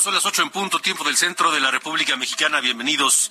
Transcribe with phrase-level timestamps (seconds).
[0.00, 2.60] Son las ocho en punto, tiempo del centro de la República Mexicana.
[2.60, 3.30] Bienvenidos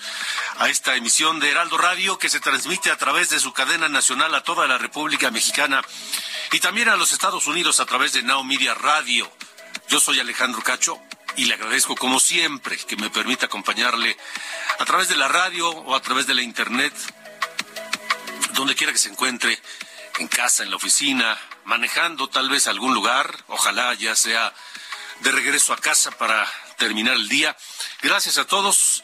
[0.59, 4.35] a esta emisión de Heraldo Radio que se transmite a través de su cadena nacional
[4.35, 5.81] a toda la República Mexicana
[6.51, 9.31] y también a los Estados Unidos a través de Now Media Radio.
[9.87, 10.99] Yo soy Alejandro Cacho
[11.35, 14.15] y le agradezco como siempre que me permita acompañarle
[14.77, 16.93] a través de la radio o a través de la internet,
[18.53, 19.59] donde quiera que se encuentre,
[20.19, 24.53] en casa, en la oficina, manejando tal vez algún lugar, ojalá ya sea
[25.21, 27.55] de regreso a casa para terminar el día.
[28.01, 29.03] Gracias a todos.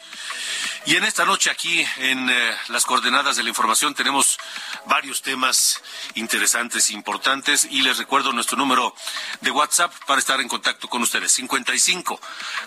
[0.86, 4.38] Y en esta noche aquí en eh, las coordenadas de la información tenemos
[4.86, 5.82] varios temas
[6.14, 8.94] interesantes, importantes y les recuerdo nuestro número
[9.40, 11.32] de WhatsApp para estar en contacto con ustedes.
[11.32, 12.20] 55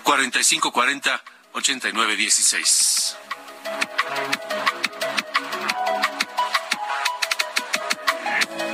[0.03, 3.17] 45 40 89 16.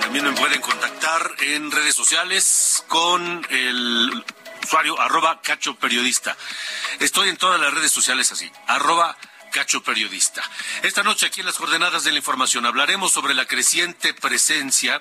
[0.01, 4.23] También me pueden contactar en redes sociales con el
[4.65, 6.35] usuario arroba cacho periodista.
[6.99, 9.15] Estoy en todas las redes sociales así, arroba
[9.51, 10.43] cacho periodista.
[10.83, 14.99] Esta noche aquí en las coordenadas de la información hablaremos sobre la creciente presencia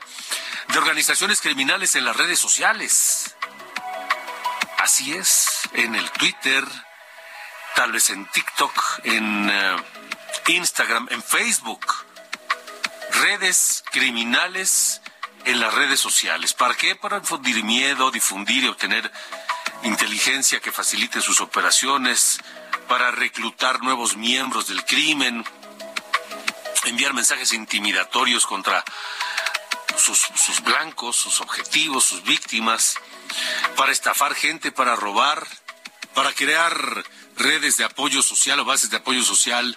[0.68, 3.34] de organizaciones criminales en las redes sociales.
[4.78, 6.64] Así es, en el Twitter,
[7.74, 9.76] tal vez en TikTok, en eh,
[10.48, 11.86] Instagram, en Facebook.
[13.22, 15.00] Redes criminales
[15.44, 16.54] en las redes sociales.
[16.54, 16.96] ¿Para qué?
[16.96, 19.10] Para difundir miedo, difundir y obtener
[19.84, 22.40] inteligencia que facilite sus operaciones,
[22.88, 25.44] para reclutar nuevos miembros del crimen,
[26.84, 28.84] enviar mensajes intimidatorios contra
[29.96, 32.96] sus, sus blancos, sus objetivos, sus víctimas,
[33.76, 35.46] para estafar gente, para robar,
[36.14, 37.04] para crear
[37.36, 39.76] redes de apoyo social o bases de apoyo social,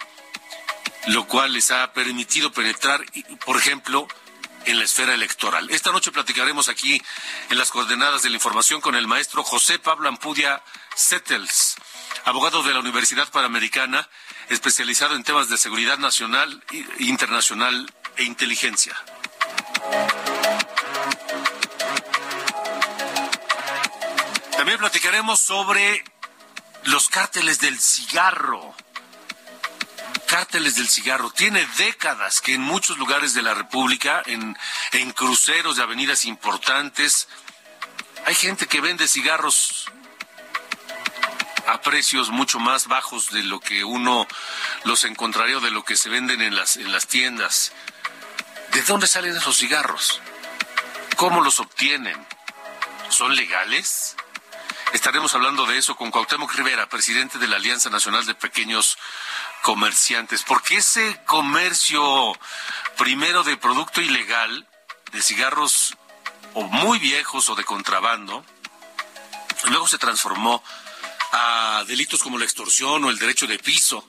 [1.07, 3.03] lo cual les ha permitido penetrar,
[3.45, 4.07] por ejemplo,
[4.67, 5.69] en la esfera electoral.
[5.69, 7.01] Esta noche platicaremos aquí
[7.49, 10.61] en las coordenadas de la información con el maestro José Pablo Ampudia
[10.95, 11.75] Settles,
[12.25, 14.07] abogado de la Universidad Panamericana,
[14.49, 16.63] especializado en temas de seguridad nacional,
[16.99, 18.95] internacional e inteligencia.
[24.57, 26.03] También platicaremos sobre
[26.83, 28.75] los cárteles del cigarro
[30.37, 31.31] cárteles del cigarro.
[31.31, 34.55] Tiene décadas que en muchos lugares de la República, en,
[34.91, 37.27] en cruceros de avenidas importantes,
[38.23, 39.89] hay gente que vende cigarros
[41.65, 44.27] a precios mucho más bajos de lo que uno
[44.83, 47.71] los encontraría o de lo que se venden en las, en las tiendas.
[48.73, 50.21] ¿De dónde salen esos cigarros?
[51.15, 52.15] ¿Cómo los obtienen?
[53.09, 54.15] ¿Son legales?
[54.93, 58.97] Estaremos hablando de eso con Cuauhtémoc Rivera, presidente de la Alianza Nacional de Pequeños
[59.67, 60.43] Comerciantes.
[60.43, 62.31] Porque ese comercio,
[62.95, 64.65] primero de producto ilegal,
[65.11, 65.93] de cigarros
[66.53, 68.45] o muy viejos o de contrabando,
[69.65, 70.63] luego se transformó
[71.33, 74.07] a delitos como la extorsión o el derecho de piso.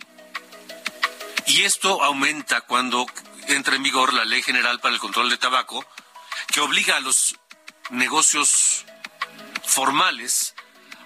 [1.48, 3.04] Y esto aumenta cuando
[3.48, 5.84] entra en vigor la Ley General para el Control de Tabaco,
[6.52, 7.34] que obliga a los
[7.90, 8.84] negocios
[9.64, 10.54] formales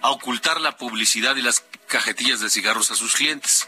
[0.03, 3.67] a ocultar la publicidad y las cajetillas de cigarros a sus clientes.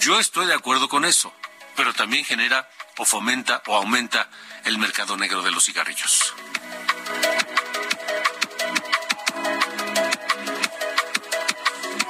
[0.00, 1.30] Yo estoy de acuerdo con eso,
[1.76, 2.66] pero también genera
[2.96, 4.30] o fomenta o aumenta
[4.64, 6.34] el mercado negro de los cigarrillos.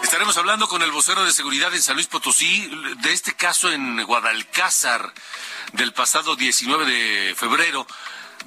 [0.04, 4.04] Estaremos hablando con el vocero de seguridad en San Luis Potosí de este caso en
[4.04, 5.12] Guadalcázar
[5.72, 7.88] del pasado 19 de febrero,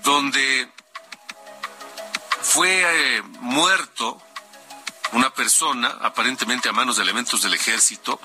[0.04, 0.70] donde
[2.42, 4.22] fue eh, muerto
[5.14, 8.20] una persona, aparentemente a manos de elementos del ejército,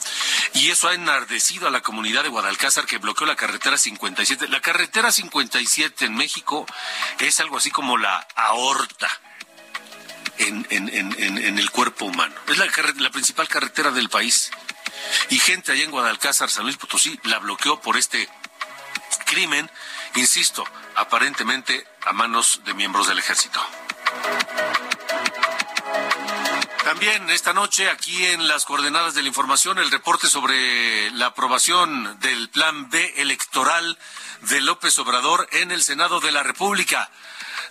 [0.54, 4.48] y eso ha enardecido a la comunidad de Guadalcázar que bloqueó la carretera 57.
[4.48, 6.66] La carretera 57 en México
[7.18, 9.08] es algo así como la aorta.
[10.40, 12.34] En, el cuerpo humano.
[12.46, 12.66] Es la,
[12.98, 14.52] la principal carretera del país.
[15.30, 18.28] Y gente allá en Guadalcázar, San Luis Potosí, la bloqueó por este
[19.26, 19.68] crimen,
[20.14, 20.64] insisto,
[20.94, 23.60] aparentemente a manos de miembros del ejército.
[26.88, 32.18] También esta noche, aquí en las coordenadas de la información, el reporte sobre la aprobación
[32.20, 33.98] del Plan B electoral
[34.48, 37.10] de López Obrador en el Senado de la República.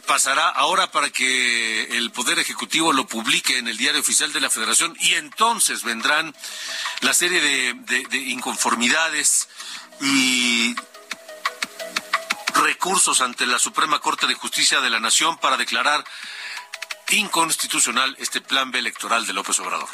[0.06, 4.52] Pasará ahora para que el Poder Ejecutivo lo publique en el Diario Oficial de la
[4.52, 6.36] Federación y entonces vendrán
[7.02, 7.74] la serie de,
[8.08, 9.50] de inconformidades
[10.00, 10.76] y
[12.54, 16.06] recursos ante la Suprema Corte de Justicia de la Nación para declarar
[17.16, 19.90] inconstitucional este plan B electoral de López Obrador.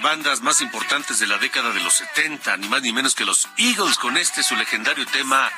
[0.00, 3.48] Bandas más importantes de la década de los 70, ni más ni menos que los
[3.56, 5.50] Eagles, con este su legendario tema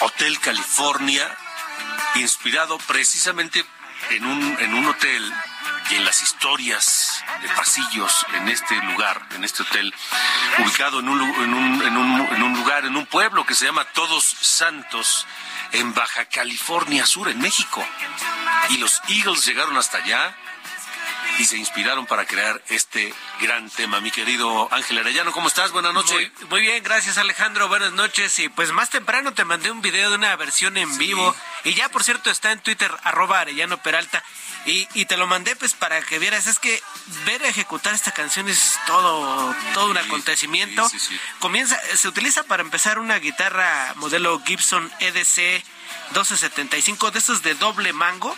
[0.00, 1.36] Hotel California,
[2.16, 3.64] inspirado precisamente
[4.10, 5.32] en un, en un hotel
[5.90, 9.94] y en las historias de pasillos en este lugar, en este hotel,
[10.58, 13.66] ubicado en un, en un, en un, en un lugar, en un pueblo que se
[13.66, 15.26] llama Todos Santos,
[15.72, 17.84] en Baja California Sur, en México.
[18.70, 20.34] Y los Eagles llegaron hasta allá
[21.38, 24.00] y se inspiraron para crear este gran tema.
[24.00, 25.72] Mi querido Ángel Arellano, ¿cómo estás?
[25.72, 26.30] Buenas noches.
[26.48, 28.38] Muy, bien, gracias Alejandro, buenas noches.
[28.38, 31.34] Y pues más temprano te mandé un video de una versión en vivo
[31.64, 34.22] y ya por cierto está en Twitter arroba Arellano Peralta
[34.66, 36.46] y, y te lo mandé pues para que vieras.
[36.46, 36.82] Es que
[37.26, 40.88] ver ejecutar esta canción es todo, todo un acontecimiento.
[41.40, 45.64] Comienza, se utiliza para empezar una guitarra modelo Gibson EDC
[46.10, 48.36] 1275 de estos de doble mango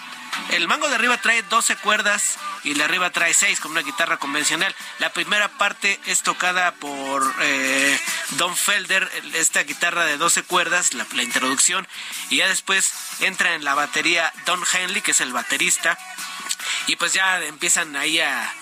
[0.51, 4.17] el mango de arriba trae 12 cuerdas y de arriba trae 6 como una guitarra
[4.17, 4.75] convencional.
[4.99, 8.01] La primera parte es tocada por eh,
[8.31, 11.87] Don Felder, esta guitarra de 12 cuerdas, la, la introducción,
[12.31, 15.99] y ya después entra en la batería Don Henley, que es el baterista,
[16.87, 18.53] y pues ya empiezan ahí a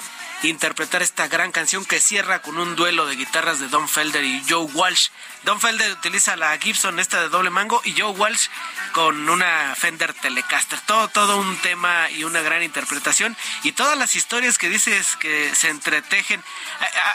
[0.49, 4.43] interpretar esta gran canción que cierra con un duelo de guitarras de Don Felder y
[4.49, 5.09] Joe Walsh.
[5.45, 8.49] Don Felder utiliza la Gibson esta de doble mango y Joe Walsh
[8.93, 10.79] con una Fender Telecaster.
[10.81, 15.55] Todo, todo un tema y una gran interpretación y todas las historias que dices que
[15.55, 16.43] se entretejen.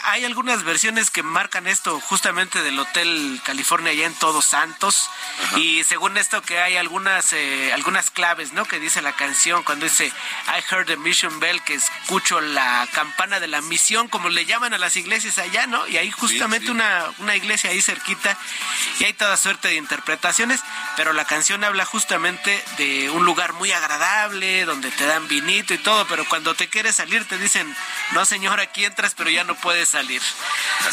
[0.04, 5.08] Hay algunas versiones que marcan esto justamente del Hotel California allá en Todos Santos
[5.56, 8.64] y según esto que hay algunas eh, algunas claves, ¿no?
[8.64, 13.19] Que dice la canción cuando dice I heard the mission bell que escucho la campana
[13.20, 15.86] de la misión como le llaman a las iglesias allá, ¿no?
[15.86, 18.36] Y hay justamente Una, una iglesia ahí cerquita
[18.98, 20.60] y hay toda suerte de interpretaciones,
[20.96, 25.78] pero la canción habla justamente de un lugar muy agradable, donde te dan vinito y
[25.78, 27.76] todo, pero cuando te quieres salir te dicen,
[28.12, 30.22] no señor, aquí entras, pero ya no puedes salir.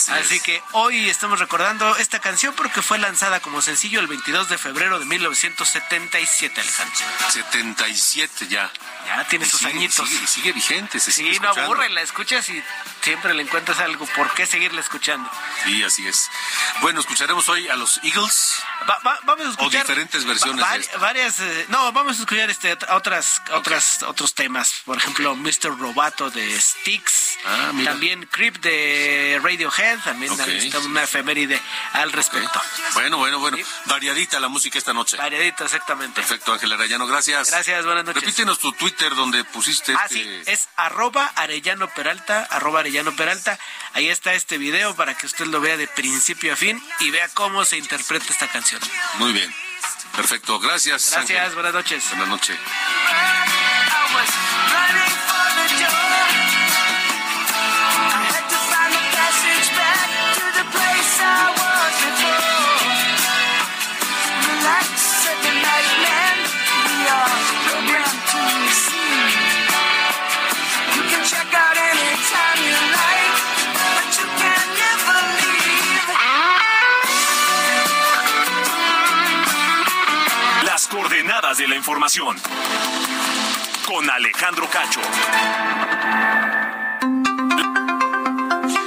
[0.09, 4.57] Así, que hoy estamos recordando esta canción porque fue lanzada como sencillo el 22 de
[4.57, 6.97] febrero de 1977, Alejandro.
[7.29, 8.69] 77 ya.
[9.05, 10.09] Ya tiene sus añitos.
[10.09, 12.63] Sigue, sigue vigente, se Sí, no aburre, la escuchas y
[13.01, 15.29] siempre le encuentras algo por qué seguirle escuchando.
[15.65, 16.29] Sí, así es.
[16.81, 18.55] Bueno, escucharemos hoy a los Eagles.
[19.23, 20.65] vamos a escuchar o diferentes versiones.
[20.99, 24.81] varias, eh, no, vamos a escuchar este otras, otras, otros temas.
[24.85, 25.77] Por ejemplo, Mr.
[25.77, 27.37] Robato de Styx.
[27.45, 29.99] Ah, también Creep de Radiohead.
[29.99, 31.61] También está una efeméride
[31.93, 32.61] al respecto.
[32.93, 33.57] Bueno, bueno, bueno.
[33.85, 35.17] Variadita la música esta noche.
[35.17, 36.21] Variadita, exactamente.
[36.21, 37.51] Perfecto, Ángel Arellano, gracias.
[37.51, 38.21] Gracias, buenas noches.
[38.21, 39.93] Repítenos tu Twitter donde pusiste.
[39.93, 43.57] Ah, sí, este es arroba Arellano Peralta, arroba Arellano Peralta.
[43.93, 47.27] Ahí está este video para que usted lo vea de principio a fin y vea
[47.33, 48.79] cómo se interpreta esta canción.
[49.15, 49.51] Muy bien.
[50.15, 51.09] Perfecto, gracias.
[51.11, 52.03] Gracias, buenas noches.
[52.11, 52.57] Buenas noches.
[81.57, 82.35] De la información
[83.85, 85.01] con Alejandro Cacho.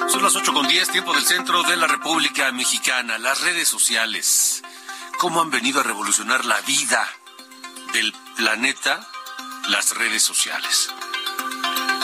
[0.09, 3.19] Son las 8 con 10, tiempo del centro de la República Mexicana.
[3.19, 4.63] Las redes sociales,
[5.19, 7.09] ¿cómo han venido a revolucionar la vida
[7.93, 9.05] del planeta?
[9.69, 10.93] Las redes sociales.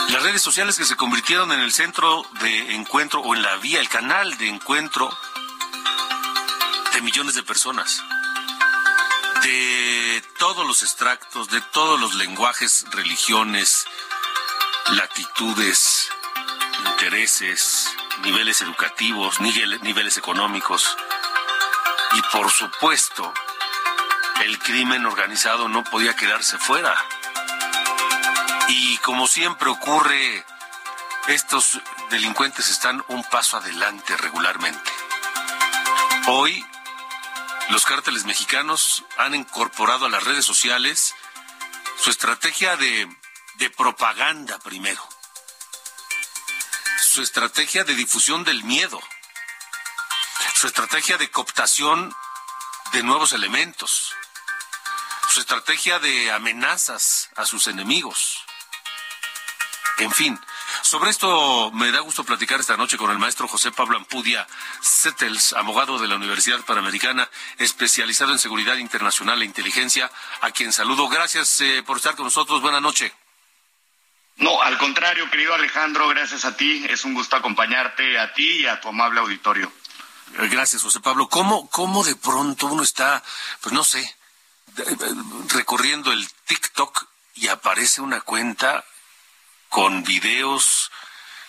[0.09, 3.79] Las redes sociales que se convirtieron en el centro de encuentro o en la vía,
[3.79, 5.09] el canal de encuentro
[6.93, 8.03] de millones de personas,
[9.43, 13.85] de todos los extractos, de todos los lenguajes, religiones,
[14.91, 16.09] latitudes,
[16.85, 17.89] intereses,
[18.23, 20.95] niveles educativos, niveles económicos.
[22.13, 23.33] Y por supuesto,
[24.43, 26.95] el crimen organizado no podía quedarse fuera.
[28.69, 30.45] Y como siempre ocurre,
[31.27, 31.79] estos
[32.09, 34.91] delincuentes están un paso adelante regularmente.
[36.27, 36.65] Hoy,
[37.69, 41.13] los cárteles mexicanos han incorporado a las redes sociales
[41.97, 43.07] su estrategia de,
[43.55, 45.07] de propaganda primero,
[47.01, 49.01] su estrategia de difusión del miedo,
[50.55, 52.15] su estrategia de cooptación
[52.93, 54.13] de nuevos elementos,
[55.29, 58.43] su estrategia de amenazas a sus enemigos.
[59.97, 60.39] En fin,
[60.87, 64.47] sobre esto me da gusto platicar esta noche con el maestro José Pablo Ampudia
[64.79, 71.09] Settles, abogado de la Universidad Panamericana, especializado en seguridad internacional e inteligencia, a quien saludo.
[71.09, 72.61] Gracias eh, por estar con nosotros.
[72.61, 73.11] Buenas noches.
[74.37, 76.85] No, al contrario, querido Alejandro, gracias a ti.
[76.87, 79.69] Es un gusto acompañarte a ti y a tu amable auditorio.
[80.39, 81.27] Eh, gracias, José Pablo.
[81.27, 83.21] ¿Cómo, cómo de pronto uno está,
[83.59, 84.15] pues no sé,
[85.49, 88.85] recorriendo el TikTok y aparece una cuenta
[89.69, 90.91] con videos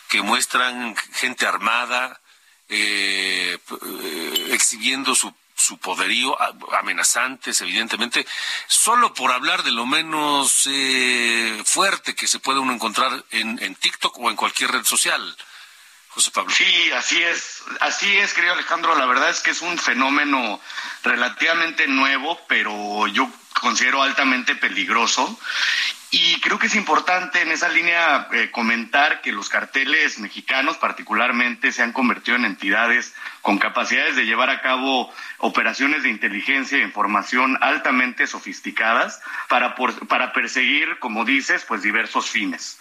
[0.08, 2.20] que muestran gente armada
[2.68, 6.36] eh, eh, exhibiendo su, su poderío,
[6.74, 8.26] amenazantes, evidentemente,
[8.66, 13.74] solo por hablar de lo menos eh, fuerte que se puede uno encontrar en, en
[13.74, 15.36] TikTok o en cualquier red social.
[16.10, 16.52] José Pablo.
[16.54, 18.96] Sí, así es, así es, querido Alejandro.
[18.96, 20.60] La verdad es que es un fenómeno
[21.04, 25.38] relativamente nuevo, pero yo considero altamente peligroso
[26.10, 31.70] y creo que es importante en esa línea eh, comentar que los carteles mexicanos particularmente
[31.70, 36.82] se han convertido en entidades con capacidades de llevar a cabo operaciones de inteligencia e
[36.82, 39.74] información altamente sofisticadas para,
[40.08, 42.78] para perseguir, como dices, pues diversos fines.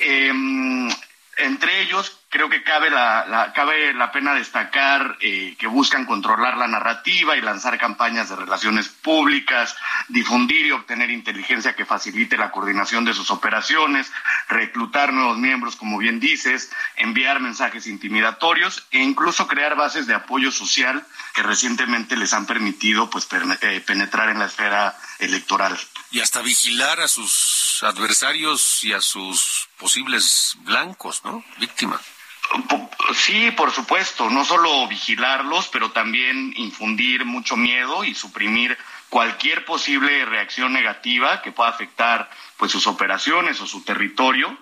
[0.00, 0.88] Em,
[1.36, 6.66] entre ellos, creo que cabe la, cabe la pena destacar eh, que buscan controlar la
[6.66, 9.76] narrativa y lanzar campañas de relaciones públicas,
[10.08, 14.10] difundir y obtener inteligencia que facilite la coordinación de sus operaciones,
[14.48, 20.50] reclutar nuevos miembros, como bien dices, enviar mensajes intimidatorios e incluso crear bases de apoyo
[20.50, 23.28] social que recientemente les han permitido pues
[23.60, 25.76] eh, penetrar en la esfera electoral.
[26.10, 31.44] Y hasta vigilar a sus adversarios y a sus posibles blancos, ¿no?
[31.58, 32.00] Víctimas.
[33.14, 38.76] Sí, por supuesto, no solo vigilarlos, pero también infundir mucho miedo y suprimir
[39.08, 44.56] cualquier posible reacción negativa que pueda afectar pues sus operaciones o su territorio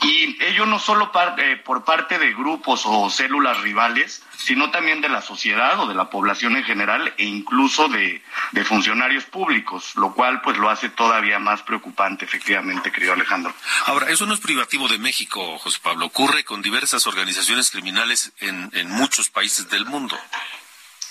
[0.00, 5.08] y ello no solo eh, por parte de grupos o células rivales, sino también de
[5.08, 8.22] la sociedad o de la población en general e incluso de,
[8.52, 13.54] de, funcionarios públicos, lo cual pues lo hace todavía más preocupante, efectivamente, querido Alejandro.
[13.86, 18.70] Ahora, eso no es privativo de México, José Pablo, ocurre con diversas organizaciones criminales en,
[18.74, 20.18] en muchos países del mundo.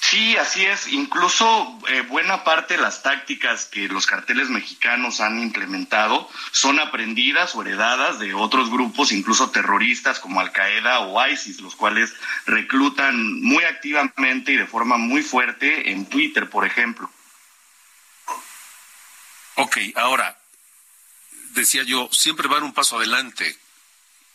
[0.01, 0.87] Sí, así es.
[0.87, 7.53] Incluso eh, buena parte de las tácticas que los carteles mexicanos han implementado son aprendidas
[7.53, 12.13] o heredadas de otros grupos, incluso terroristas como Al Qaeda o ISIS, los cuales
[12.47, 17.09] reclutan muy activamente y de forma muy fuerte en Twitter, por ejemplo.
[19.55, 20.35] Ok, ahora,
[21.51, 23.55] decía yo, siempre van un paso adelante.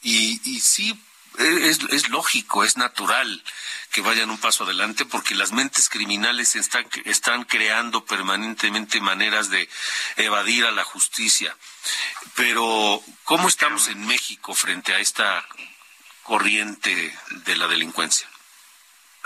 [0.03, 0.97] Y, y sí,
[1.39, 3.43] es, es, lógico, es natural
[3.91, 9.69] que vayan un paso adelante porque las mentes criminales están, están creando permanentemente maneras de
[10.17, 11.57] evadir a la justicia.
[12.35, 15.47] Pero, ¿cómo estamos en México frente a esta
[16.23, 18.29] corriente de la delincuencia?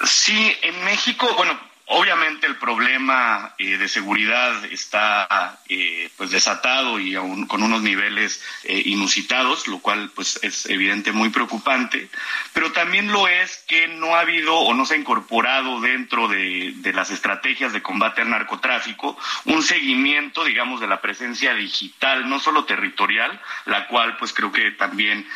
[0.04, 1.58] Sí, en México, bueno,
[1.92, 8.40] Obviamente el problema eh, de seguridad está eh, pues desatado y aún con unos niveles
[8.62, 12.08] eh, inusitados, lo cual pues es evidente muy preocupante,
[12.52, 16.74] pero también lo es que no ha habido o no se ha incorporado dentro de,
[16.76, 22.38] de las estrategias de combate al narcotráfico un seguimiento, digamos, de la presencia digital, no
[22.38, 25.26] solo territorial, la cual pues creo que también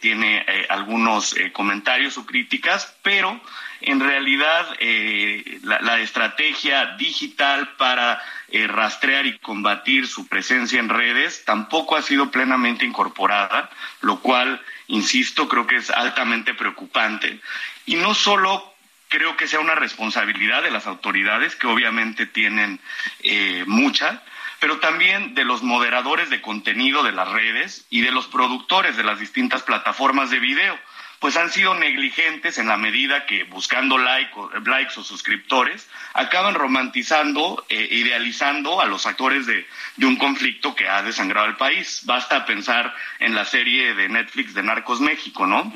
[0.00, 3.40] tiene algunos comentarios o críticas, pero
[3.82, 11.44] en realidad eh, la, estrategia digital para eh, rastrear y combatir su presencia en redes
[11.44, 13.70] tampoco ha sido plenamente incorporada,
[14.00, 17.38] lo cual, insisto, creo que es altamente preocupante.
[17.84, 18.74] Y no solo
[19.06, 22.80] creo que sea una responsabilidad de las autoridades, que obviamente tienen
[23.20, 24.24] eh, mucha,
[24.58, 29.04] pero también de los moderadores de contenido de las redes y de los productores de
[29.04, 30.76] las distintas plataformas de video
[31.18, 36.54] pues han sido negligentes en la medida que buscando like o, likes o suscriptores acaban
[36.54, 39.66] romantizando, e idealizando a los actores de,
[40.02, 42.02] un conflicto que ha desangrado el país.
[42.04, 45.72] Basta pensar en la serie de Netflix de Narcos México, ¿no?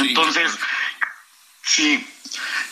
[0.00, 0.58] Entonces,
[1.62, 2.06] sí,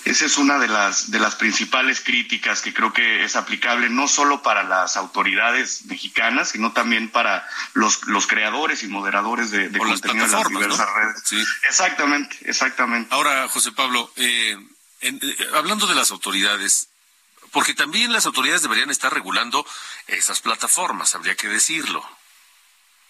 [0.05, 4.09] esa es una de las, de las principales críticas que creo que es aplicable no
[4.09, 9.79] solo para las autoridades mexicanas, sino también para los, los creadores y moderadores de, de
[9.79, 11.49] contenido en las diversas redes.
[11.69, 13.15] Exactamente, exactamente.
[13.15, 14.57] Ahora, José Pablo, eh,
[15.01, 15.21] eh,
[15.55, 16.89] hablando de las autoridades,
[17.51, 19.67] porque también las autoridades deberían estar regulando
[20.07, 22.09] esas plataformas, habría que decirlo,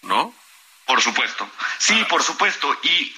[0.01, 0.35] ¿no?
[0.85, 2.07] Por supuesto, sí, ah.
[2.09, 2.77] por supuesto.
[2.83, 3.15] Y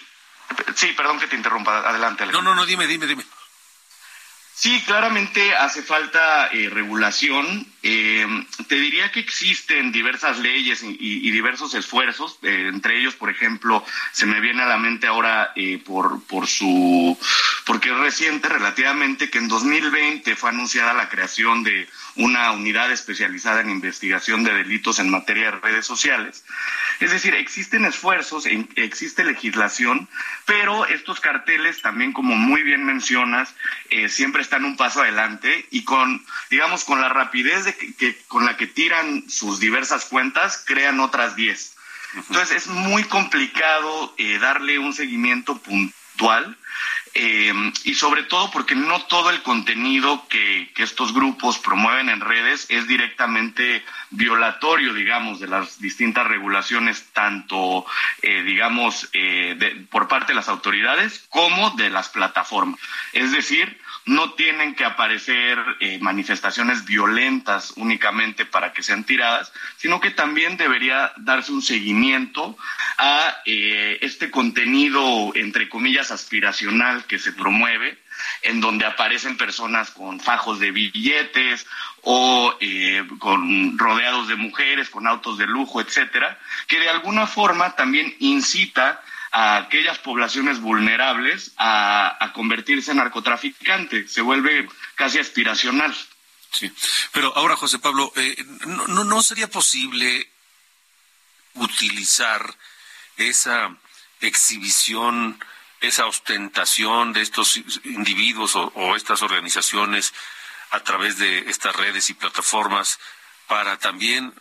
[0.76, 1.80] Sí, perdón que te interrumpa.
[1.88, 2.26] Adelante.
[2.28, 3.24] No, no, no, dime, dime, dime.
[4.54, 7.68] Sí, claramente hace falta eh, regulación.
[7.88, 8.26] Eh,
[8.68, 14.26] te diría que existen diversas leyes y, diversos esfuerzos, eh, entre ellos, por ejemplo, se
[14.26, 15.54] me viene a la mente ahora
[15.86, 17.16] por, por su,
[17.66, 23.62] porque es reciente relativamente que en 2020 fue anunciada la creación de una unidad especializada
[23.62, 26.44] en investigación de delitos en materia de redes sociales.
[27.00, 30.08] Es decir, existen esfuerzos, existe legislación,
[30.46, 33.54] pero estos carteles también, como muy bien mencionas,
[33.90, 38.46] eh, siempre están un paso adelante y con, digamos, con la rapidez de que, con
[38.46, 41.76] la que tiran sus diversas cuentas, crean otras 10.
[42.16, 46.58] Entonces es muy complicado eh, darle un seguimiento puntual
[47.18, 47.54] eh,
[47.86, 52.88] y sobre todo porque no todo el contenido que, estos grupos promueven en redes es
[52.88, 57.86] directamente violatorio, digamos, de las distintas regulaciones, tanto,
[58.22, 62.80] eh, digamos, eh, por parte de las autoridades como de las plataformas.
[63.14, 70.00] Es decir, no tienen que aparecer eh, manifestaciones violentas únicamente para que sean tiradas, sino
[70.00, 72.56] que también debería darse un seguimiento
[72.98, 77.98] a eh, este contenido, entre comillas, aspiracional que se promueve,
[78.44, 81.66] en donde aparecen personas con fajos de billetes
[82.02, 86.38] o eh, con rodeados de mujeres, con autos de lujo, etcétera,
[86.68, 89.02] que de alguna forma también incita
[89.38, 94.10] a aquellas poblaciones vulnerables a, convertirse en narcotraficantes.
[94.10, 95.94] Se vuelve casi aspiracional.
[96.52, 96.72] Sí,
[97.12, 98.34] pero ahora, José Pablo, eh,
[98.88, 100.32] no, no, sería posible
[101.56, 102.58] utilizar
[103.18, 103.76] esa
[104.22, 105.38] exhibición,
[105.82, 110.14] esa ostentación de estos individuos o, estas organizaciones
[110.72, 113.00] a través de estas redes y plataformas
[113.48, 114.34] para también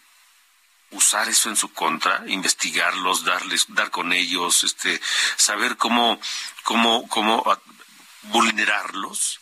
[0.95, 5.01] usar eso en su contra, investigarlos, darles, dar con ellos, este,
[5.37, 6.21] saber cómo,
[6.63, 7.45] cómo, cómo
[8.23, 9.41] vulnerarlos.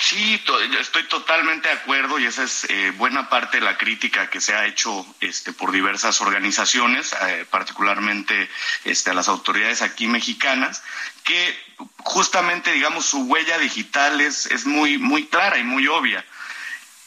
[0.00, 0.40] Sí,
[0.80, 4.54] estoy totalmente de acuerdo y esa es eh, buena parte de la crítica que se
[4.54, 8.48] ha hecho este, por diversas organizaciones, eh, particularmente
[8.84, 10.82] este, a las autoridades aquí mexicanas,
[11.24, 11.58] que
[11.98, 16.24] justamente, digamos, su huella digital es, es muy, muy clara y muy obvia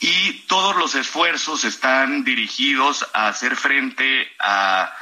[0.08, 4.96] y todos los esfuerzos están dirigidos a hacer frente a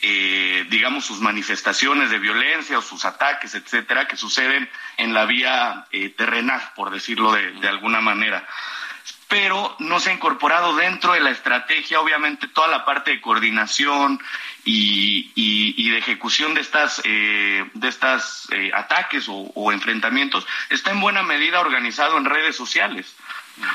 [0.00, 5.84] eh, digamos, sus manifestaciones de violencia o sus ataques, etcétera, que suceden en la vía
[5.90, 8.46] eh, terrenal, por decirlo de, alguna manera.
[9.26, 14.18] Pero no se ha incorporado dentro de la estrategia, obviamente, toda la parte de coordinación
[14.64, 20.46] y, y, de ejecución de estas, eh, de estas eh, ataques o, enfrentamientos.
[20.70, 23.14] Está en buena medida organizado en redes sociales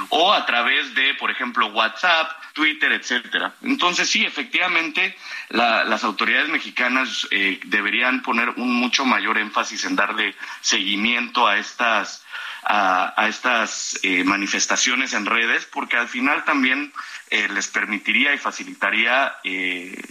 [0.09, 3.53] o a través de, por ejemplo, WhatsApp, Twitter, etcétera.
[3.61, 5.15] Entonces, sí, efectivamente,
[5.49, 12.23] las autoridades mexicanas eh, deberían poner un mucho mayor énfasis en darle seguimiento a estas
[12.65, 16.93] a, estas eh, manifestaciones en redes, porque al final también
[17.29, 20.01] eh, les permitiría y facilitaría eh,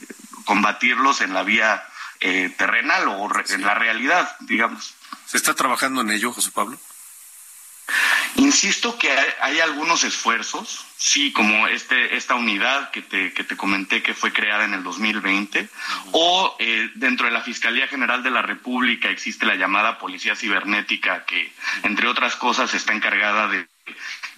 [0.44, 1.84] combatirlos en la vía
[2.56, 4.94] terrenal o en la realidad, digamos.
[5.26, 6.78] ¿Se está trabajando en ello, José Pablo?
[8.36, 14.02] Insisto que hay, algunos esfuerzos, sí, como este, esta unidad que te, que te comenté
[14.02, 15.68] que fue creada en el 2020,
[16.12, 21.24] o eh, dentro de la Fiscalía General de la República existe la llamada Policía Cibernética
[21.24, 23.66] que, entre otras cosas, está encargada de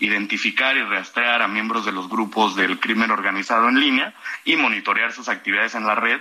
[0.01, 5.13] identificar y rastrear a miembros de los grupos del crimen organizado en línea y monitorear
[5.13, 6.21] sus actividades en la red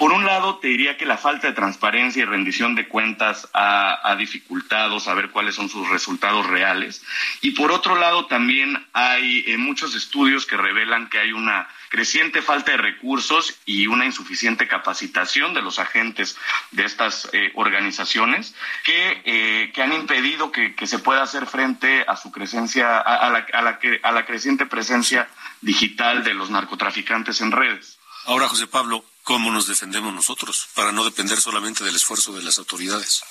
[0.00, 4.16] por un lado, te diría que la falta de transparencia y rendición de cuentas ha,
[4.16, 7.04] dificultado saber cuáles son sus resultados reales.
[7.42, 12.40] Y por otro lado, también hay eh, muchos estudios que revelan que hay una creciente
[12.40, 16.38] falta de recursos y una insuficiente capacitación de los agentes
[16.70, 22.16] de estas eh, organizaciones que, eh, que, han impedido que, se pueda hacer frente a
[22.16, 25.28] su crecencia, a, la, a, la, a la creciente presencia
[25.60, 27.98] digital de los narcotraficantes en redes.
[28.24, 32.58] Ahora, José Pablo, ¿Cómo nos defendemos nosotros para no depender solamente del esfuerzo de las
[32.58, 33.22] autoridades?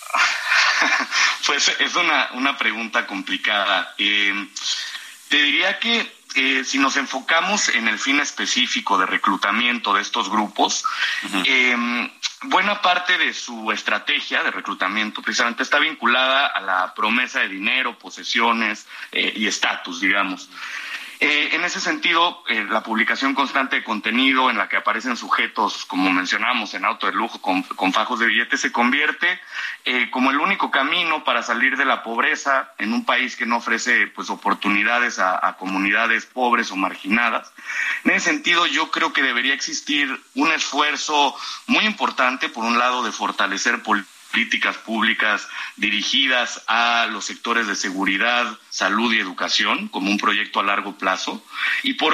[1.46, 3.94] pues es una, una pregunta complicada.
[3.98, 4.34] Eh,
[5.30, 10.30] te diría que eh, si nos enfocamos en el fin específico de reclutamiento de estos
[10.30, 10.84] grupos,
[11.44, 12.10] em,
[12.44, 17.98] buena parte de su estrategia de reclutamiento precisamente está vinculada a la promesa de dinero,
[17.98, 20.50] posesiones eh, y estatus, digamos.
[21.22, 25.84] Eh, en ese sentido, eh, la publicación constante de contenido en la que aparecen sujetos,
[25.86, 29.38] como mencionamos, en auto de lujo con, fajos de billetes, se convierte
[29.84, 33.58] eh, como el único camino para salir de la pobreza en un país que no
[33.58, 37.52] ofrece pues, oportunidades a, a comunidades pobres o marginadas.
[38.06, 41.36] En ese sentido, yo creo que debería existir un esfuerzo
[41.68, 47.76] muy importante, por un lado, de fortalecer políticas políticas públicas dirigidas a los sectores de
[47.76, 51.44] seguridad, salud y educación como un proyecto a largo plazo.
[51.84, 52.14] Y por,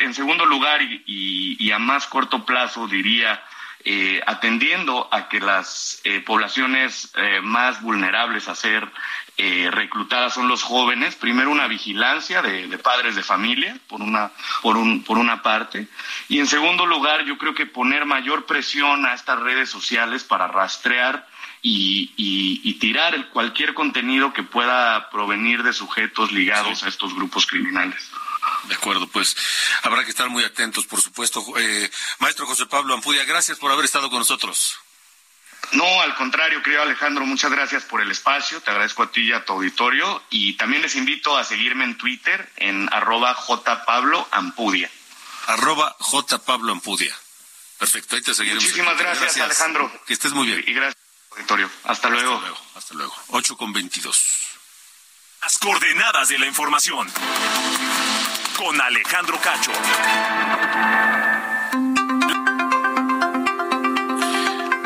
[0.00, 3.44] en segundo lugar, y, a más corto plazo, diría,
[3.84, 8.90] eh, atendiendo a que las eh, poblaciones eh, más vulnerables a ser
[9.70, 14.30] reclutadas son los jóvenes, primero una vigilancia de, de, padres de familia, por una,
[14.62, 15.88] por, un, por una parte,
[16.26, 20.48] y en segundo lugar yo creo que poner mayor presión a estas redes sociales para
[20.48, 21.26] rastrear
[21.68, 28.00] y, tirar cualquier contenido que pueda provenir de sujetos ligados a estos grupos criminales.
[28.64, 29.36] De acuerdo, pues
[29.82, 31.42] habrá que estar muy atentos, por supuesto.
[31.58, 34.78] Eh, maestro José Pablo Ampudia, gracias por haber estado con nosotros.
[35.72, 39.32] No, al contrario, querido Alejandro, muchas gracias por el espacio, te agradezco a ti y
[39.32, 44.90] a tu auditorio y también les invito a seguirme en Twitter en arroba jpabloampudia.
[45.48, 47.16] Arroba jpabloampudia.
[47.78, 48.62] Perfecto, ahí te seguiremos.
[48.62, 49.90] Muchísimas gracias, Alejandro.
[50.06, 50.64] Que estés muy bien.
[50.66, 51.05] Y gracias.
[51.38, 51.70] Hasta luego.
[51.84, 52.58] Hasta luego.
[52.74, 53.14] Hasta luego.
[53.28, 54.24] 8 con 22.
[55.42, 57.10] Las coordenadas de la información.
[58.56, 59.70] Con Alejandro Cacho.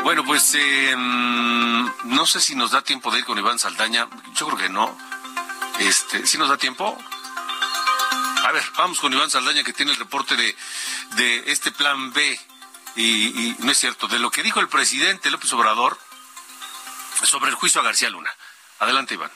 [0.03, 4.09] Bueno, pues eh, no sé si nos da tiempo de ir con Iván Saldaña.
[4.35, 4.97] Yo creo que no.
[5.79, 6.97] Este, ¿Sí nos da tiempo?
[8.43, 10.55] A ver, vamos con Iván Saldaña que tiene el reporte de,
[11.15, 12.39] de este plan B.
[12.97, 15.97] y no es cierto, de lo que dijo el presidente López Obrador
[17.23, 18.33] sobre el juicio a García Luna.
[18.79, 19.31] Adelante, Iván.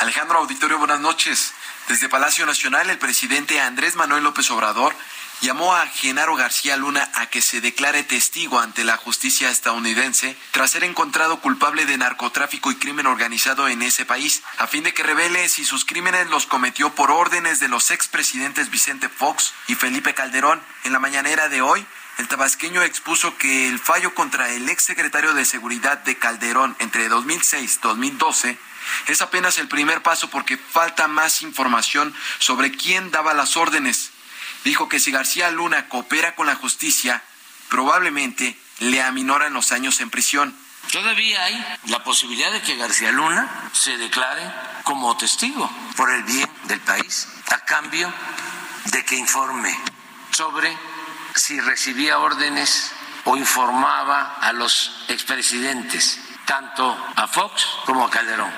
[0.00, 1.52] Alejandro Auditorio, buenas noches.
[1.88, 4.94] Desde Palacio Nacional, el presidente Andrés Manuel López Obrador
[5.40, 10.70] llamó a Genaro García Luna a que se declare testigo ante la justicia estadounidense tras
[10.70, 15.02] ser encontrado culpable de narcotráfico y crimen organizado en ese país, a fin de que
[15.02, 20.14] revele si sus crímenes los cometió por órdenes de los expresidentes Vicente Fox y Felipe
[20.14, 20.62] Calderón.
[20.84, 21.86] En la mañanera de hoy,
[22.18, 27.74] el tabasqueño expuso que el fallo contra el exsecretario de Seguridad de Calderón entre 2006
[27.74, 28.58] y 2012
[29.06, 34.10] es apenas el primer paso porque falta más información sobre quién daba las órdenes.
[34.64, 37.22] Dijo que si García Luna coopera con la justicia,
[37.68, 40.56] probablemente le aminoran los años en prisión.
[40.92, 44.42] Todavía hay la posibilidad de que García Luna se declare
[44.84, 48.12] como testigo por el bien del país, a cambio
[48.86, 49.76] de que informe
[50.30, 50.76] sobre
[51.34, 52.92] si recibía órdenes
[53.24, 58.52] o informaba a los expresidentes, tanto a Fox como a Calderón.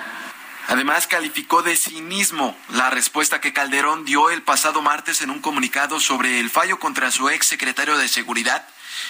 [0.69, 6.01] Además, calificó de cinismo la respuesta que Calderón dio el pasado martes en un comunicado
[6.01, 8.67] sobre el fallo contra su ex secretario de Seguridad,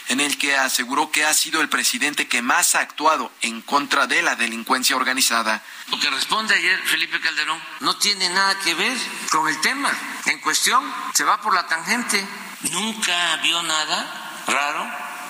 [0.08, 4.06] en el que aseguró que ha sido el presidente que más ha actuado en contra
[4.06, 5.62] de la delincuencia organizada.
[5.88, 8.96] Lo que responde ayer Felipe Calderón no tiene nada que ver
[9.30, 9.90] con el tema
[10.26, 12.26] en cuestión, se va por la tangente.
[12.70, 14.86] Nunca vio nada raro.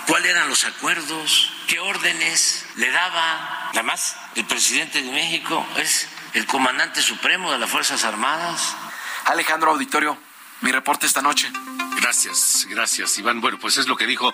[0.06, 1.50] ¿Cuáles eran los acuerdos?
[1.66, 3.70] ¿Qué órdenes le daba?
[3.70, 8.76] Además, el presidente de México es el comandante supremo de las Fuerzas Armadas.
[9.24, 10.16] Alejandro Auditorio,
[10.60, 11.50] mi reporte esta noche.
[11.96, 13.40] Gracias, gracias, Iván.
[13.40, 14.32] Bueno, pues es lo que dijo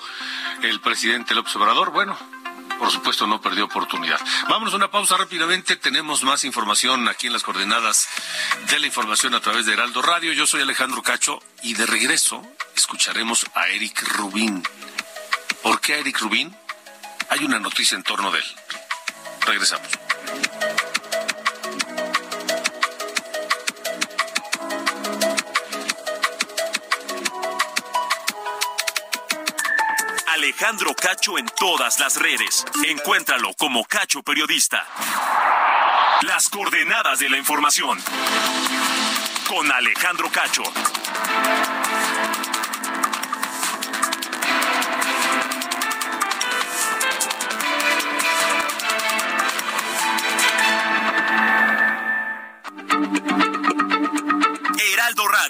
[0.63, 1.91] el presidente López Obrador.
[1.91, 2.19] Bueno,
[2.79, 4.21] por supuesto no perdió oportunidad.
[4.49, 5.77] Vámonos a una pausa rápidamente.
[5.77, 8.09] Tenemos más información aquí en las coordenadas
[8.69, 10.33] de la información a través de Heraldo Radio.
[10.33, 12.45] Yo soy Alejandro Cacho y de regreso
[12.77, 14.63] escucharemos a Eric Rubín.
[15.63, 16.55] ¿Por qué a Eric Rubín?
[17.29, 18.45] Hay una noticia en torno de él.
[19.47, 19.89] Regresamos.
[30.29, 32.65] Alejandro Cacho en todas las redes.
[32.87, 34.87] Encuéntralo como Cacho Periodista.
[36.23, 37.99] Las coordenadas de la información.
[39.49, 40.63] Con Alejandro Cacho.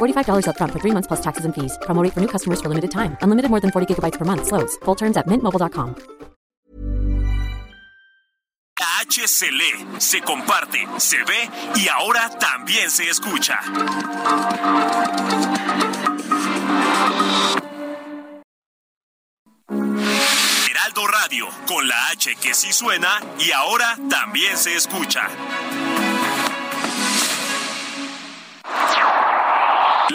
[0.00, 1.78] $45 upfront for three months plus taxes and fees.
[1.82, 3.16] Promo rate for new customers for limited time.
[3.22, 4.46] Unlimited more than 40 gigabytes per month.
[4.46, 4.76] Slows.
[4.84, 5.94] Full terms at mintmobile.com.
[9.10, 13.58] H se lee, se comparte, se ve y ahora también se escucha.
[20.70, 25.28] Heraldo Radio, con la H que sí suena y ahora también se escucha.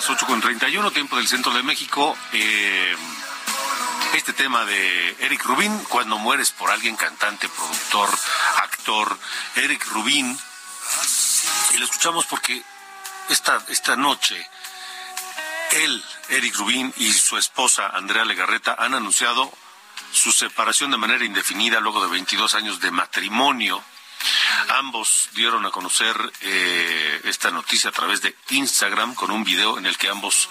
[0.00, 2.16] Las 8.31, tiempo del centro de México.
[2.32, 2.96] eh,
[4.14, 8.08] este tema de Eric Rubín, cuando mueres por alguien, cantante, productor,
[8.62, 9.18] actor,
[9.56, 10.38] Eric Rubín.
[11.74, 12.62] Y lo escuchamos porque
[13.28, 14.48] esta, esta noche
[15.72, 19.52] él, Eric Rubín y su esposa Andrea Legarreta han anunciado
[20.12, 23.84] su separación de manera indefinida luego de 22 años de matrimonio.
[24.68, 29.86] Ambos dieron a conocer eh, esta noticia a través de Instagram con un video en
[29.86, 30.48] el que ambos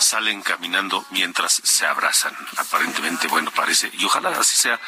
[0.00, 2.34] salen caminando mientras se abrazan.
[2.56, 4.80] Aparentemente, bueno, parece, y ojalá así sea.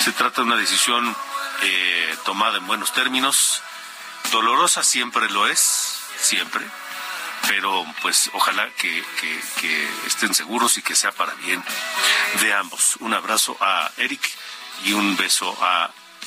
[0.00, 1.16] Se trata de una decisión
[1.62, 3.62] eh, tomada en buenos términos.
[4.32, 6.64] Dolorosa siempre lo es, siempre.
[7.46, 11.62] Pero pues ojalá que, que- que estén seguros y que sea para bien
[12.40, 12.96] de ambos.
[13.00, 14.20] Un abrazo a Eric
[14.84, 15.90] y un beso a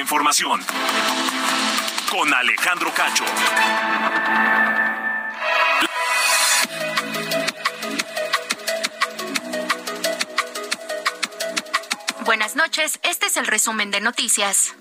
[0.00, 0.60] información.
[2.10, 3.24] Con Alejandro Cacho.
[12.24, 14.74] Buenas noches, este es el resumen de noticias.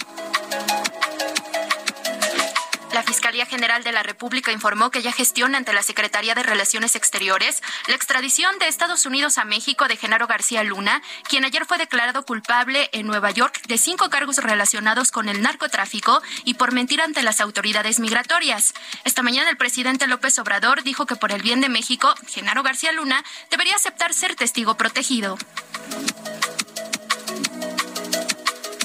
[3.29, 7.61] Fiscalía General de la República informó que ya gestiona ante la Secretaría de Relaciones Exteriores
[7.85, 12.25] la extradición de Estados Unidos a México de Genaro García Luna, quien ayer fue declarado
[12.25, 17.21] culpable en Nueva York de cinco cargos relacionados con el narcotráfico y por mentir ante
[17.21, 18.73] las autoridades migratorias.
[19.03, 22.93] Esta mañana el presidente López Obrador dijo que por el bien de México, Genaro García
[22.93, 25.37] Luna debería aceptar ser testigo protegido.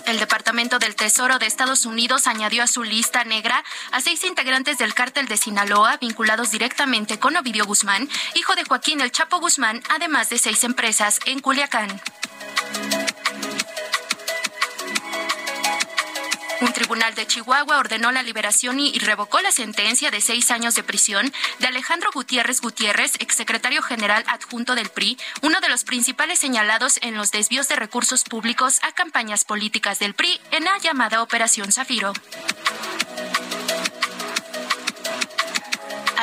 [0.07, 4.79] El Departamento del Tesoro de Estados Unidos añadió a su lista negra a seis integrantes
[4.79, 9.83] del cártel de Sinaloa vinculados directamente con Ovidio Guzmán, hijo de Joaquín El Chapo Guzmán,
[9.89, 12.01] además de seis empresas en Culiacán.
[16.65, 20.83] Un tribunal de Chihuahua ordenó la liberación y revocó la sentencia de seis años de
[20.83, 26.99] prisión de Alejandro Gutiérrez Gutiérrez, exsecretario general adjunto del PRI, uno de los principales señalados
[27.03, 31.71] en los desvíos de recursos públicos a campañas políticas del PRI en la llamada Operación
[31.71, 32.15] Zafiro.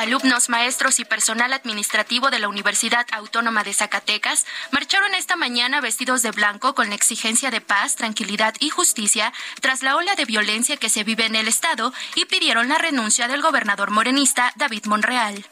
[0.02, 6.22] Alumnos, maestros y personal administrativo de la Universidad Autónoma de Zacatecas marcharon esta mañana vestidos
[6.22, 10.76] de blanco con la exigencia de paz, tranquilidad y justicia tras la ola de violencia
[10.76, 15.46] que se vive en el estado y pidieron la renuncia del gobernador morenista David Monreal.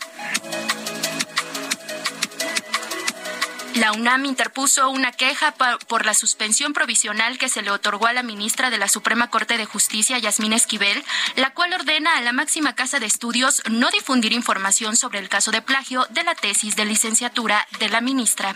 [3.74, 5.54] La UNAM interpuso una queja
[5.86, 9.56] por la suspensión provisional que se le otorgó a la ministra de la Suprema Corte
[9.58, 11.04] de Justicia, Yasmín Esquivel,
[11.36, 15.52] la cual ordena a la máxima casa de estudios no difundir información sobre el caso
[15.52, 18.54] de plagio de la tesis de licenciatura de la ministra.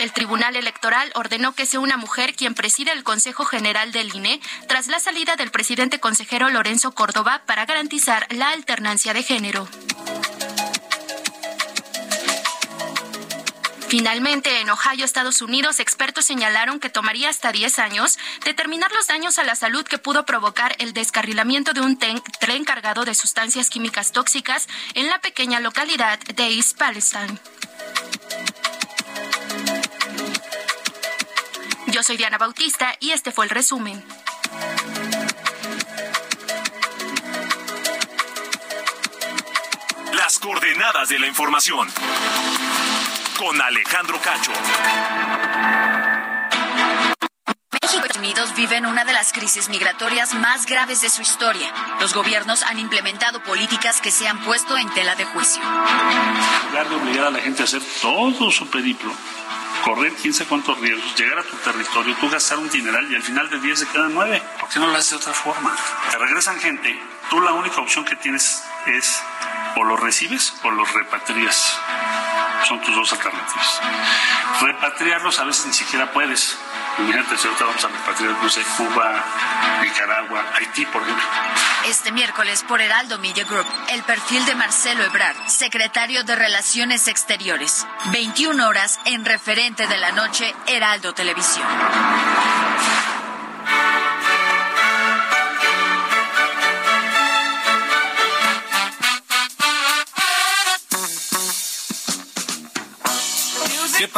[0.00, 4.40] El Tribunal Electoral ordenó que sea una mujer quien preside el Consejo General del INE
[4.68, 9.68] tras la salida del presidente consejero Lorenzo Córdoba para garantizar la alternancia de género.
[13.88, 19.38] Finalmente, en Ohio, Estados Unidos, expertos señalaron que tomaría hasta 10 años determinar los daños
[19.38, 24.12] a la salud que pudo provocar el descarrilamiento de un tren cargado de sustancias químicas
[24.12, 27.38] tóxicas en la pequeña localidad de East Palestine.
[31.86, 34.04] Yo soy Diana Bautista y este fue el resumen.
[40.12, 41.88] Las coordenadas de la información
[43.38, 44.50] con Alejandro Cacho.
[47.80, 51.72] México y Estados Unidos viven una de las crisis migratorias más graves de su historia.
[52.00, 55.62] Los gobiernos han implementado políticas que se han puesto en tela de juicio.
[55.62, 59.12] En lugar de obligar a la gente a hacer todo su periplo,
[59.84, 63.22] correr quién sabe cuántos riesgos, llegar a tu territorio, tú gastar un dineral y al
[63.22, 64.42] final de 10 se quedan 9.
[64.58, 65.76] ¿Por qué no lo haces de otra forma?
[66.10, 69.22] Te regresan gente, tú la única opción que tienes es
[69.76, 71.78] o los recibes o los repatrias.
[72.66, 73.80] Son tus dos alternativas.
[74.60, 76.58] Repatriarlos a veces ni siquiera puedes.
[76.98, 79.24] Imagínate si ahorita vamos a repatriar, no sé, Cuba,
[79.82, 81.24] Nicaragua, Haití, por ejemplo.
[81.86, 87.86] Este miércoles por Heraldo Media Group, el perfil de Marcelo Ebrard, secretario de Relaciones Exteriores.
[88.12, 91.66] 21 horas en referente de la noche, Heraldo Televisión.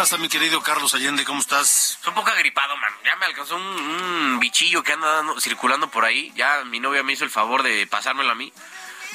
[0.00, 1.24] Pasa, mi querido Carlos Allende?
[1.26, 1.98] ¿Cómo estás?
[2.02, 2.90] Soy un poco agripado, man.
[3.04, 6.32] Ya me alcanzó un, un bichillo que anda dando- circulando por ahí.
[6.36, 8.50] Ya mi novia me hizo el favor de pasármelo a mí.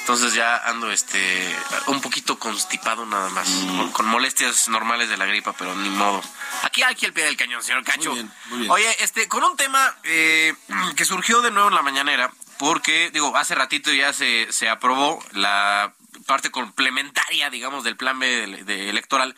[0.01, 1.55] Entonces ya ando este
[1.87, 3.77] un poquito constipado nada más, Mm.
[3.77, 6.21] con, con molestias normales de la gripa, pero ni modo.
[6.61, 8.11] Aquí aquí al pie del cañón, señor Cacho.
[8.11, 8.71] Muy bien, muy bien.
[8.71, 10.53] Oye, este con un tema eh,
[10.95, 15.25] que surgió de nuevo en la mañanera, porque digo, hace ratito ya se, se aprobó
[15.31, 15.93] la
[16.27, 19.35] parte complementaria, digamos, del plan B de- de electoral.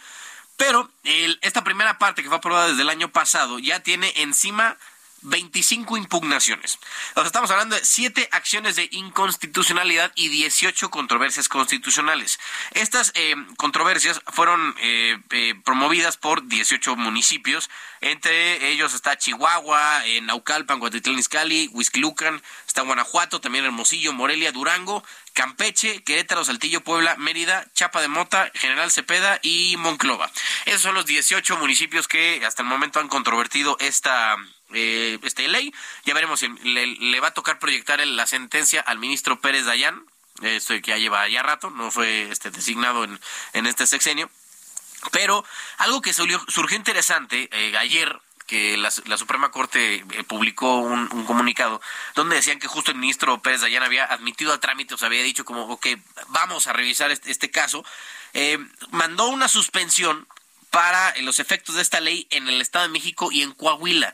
[0.57, 4.77] Pero el- esta primera parte que fue aprobada desde el año pasado ya tiene encima
[5.21, 6.79] 25 impugnaciones.
[7.15, 12.39] O estamos hablando de 7 acciones de inconstitucionalidad y 18 controversias constitucionales.
[12.71, 17.69] Estas eh, controversias fueron eh, eh, promovidas por 18 municipios.
[18.01, 25.03] Entre ellos está Chihuahua, eh, Naucalpan, Guatitlán Izcalli, Huixquilucan, está Guanajuato, también Hermosillo, Morelia, Durango,
[25.33, 30.31] Campeche, Querétaro, Saltillo, Puebla, Mérida, Chapa de Mota, General Cepeda y Monclova.
[30.65, 34.35] Esos son los 18 municipios que hasta el momento han controvertido esta,
[34.73, 35.73] eh, esta ley.
[36.05, 40.05] Ya veremos si le, le va a tocar proyectar la sentencia al ministro Pérez Dayán,
[40.41, 44.29] esto que ya lleva ya rato, no fue este designado en, este sexenio.
[45.11, 45.45] Pero
[45.77, 46.41] algo que surgió,
[46.75, 51.81] interesante eh, ayer que la, Suprema Corte eh, publicó un, comunicado
[52.15, 55.21] donde decían que justo el ministro Pérez Dayan había admitido al trámite, o sea, había
[55.21, 55.87] dicho como, ok,
[56.29, 57.83] vamos a revisar este, este caso,
[58.33, 58.57] eh,
[58.91, 60.27] mandó una suspensión
[60.69, 64.13] para los efectos de esta ley en el Estado de México y en Coahuila.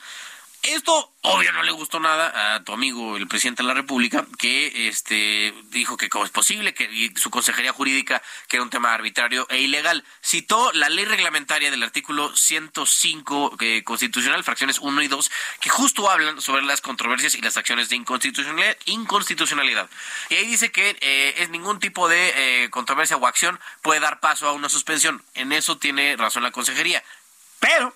[0.64, 4.88] Esto, obvio, no le gustó nada a tu amigo, el presidente de la República, que
[4.88, 9.46] este dijo que cómo es posible, que su consejería jurídica, que era un tema arbitrario
[9.50, 10.06] e ilegal.
[10.24, 16.10] Citó la ley reglamentaria del artículo 105 eh, constitucional, fracciones 1 y 2, que justo
[16.10, 18.78] hablan sobre las controversias y las acciones de inconstitucionalidad.
[18.86, 19.90] inconstitucionalidad.
[20.30, 24.22] Y ahí dice que eh, es ningún tipo de eh, controversia o acción puede dar
[24.22, 25.22] paso a una suspensión.
[25.34, 27.04] En eso tiene razón la consejería.
[27.60, 27.96] Pero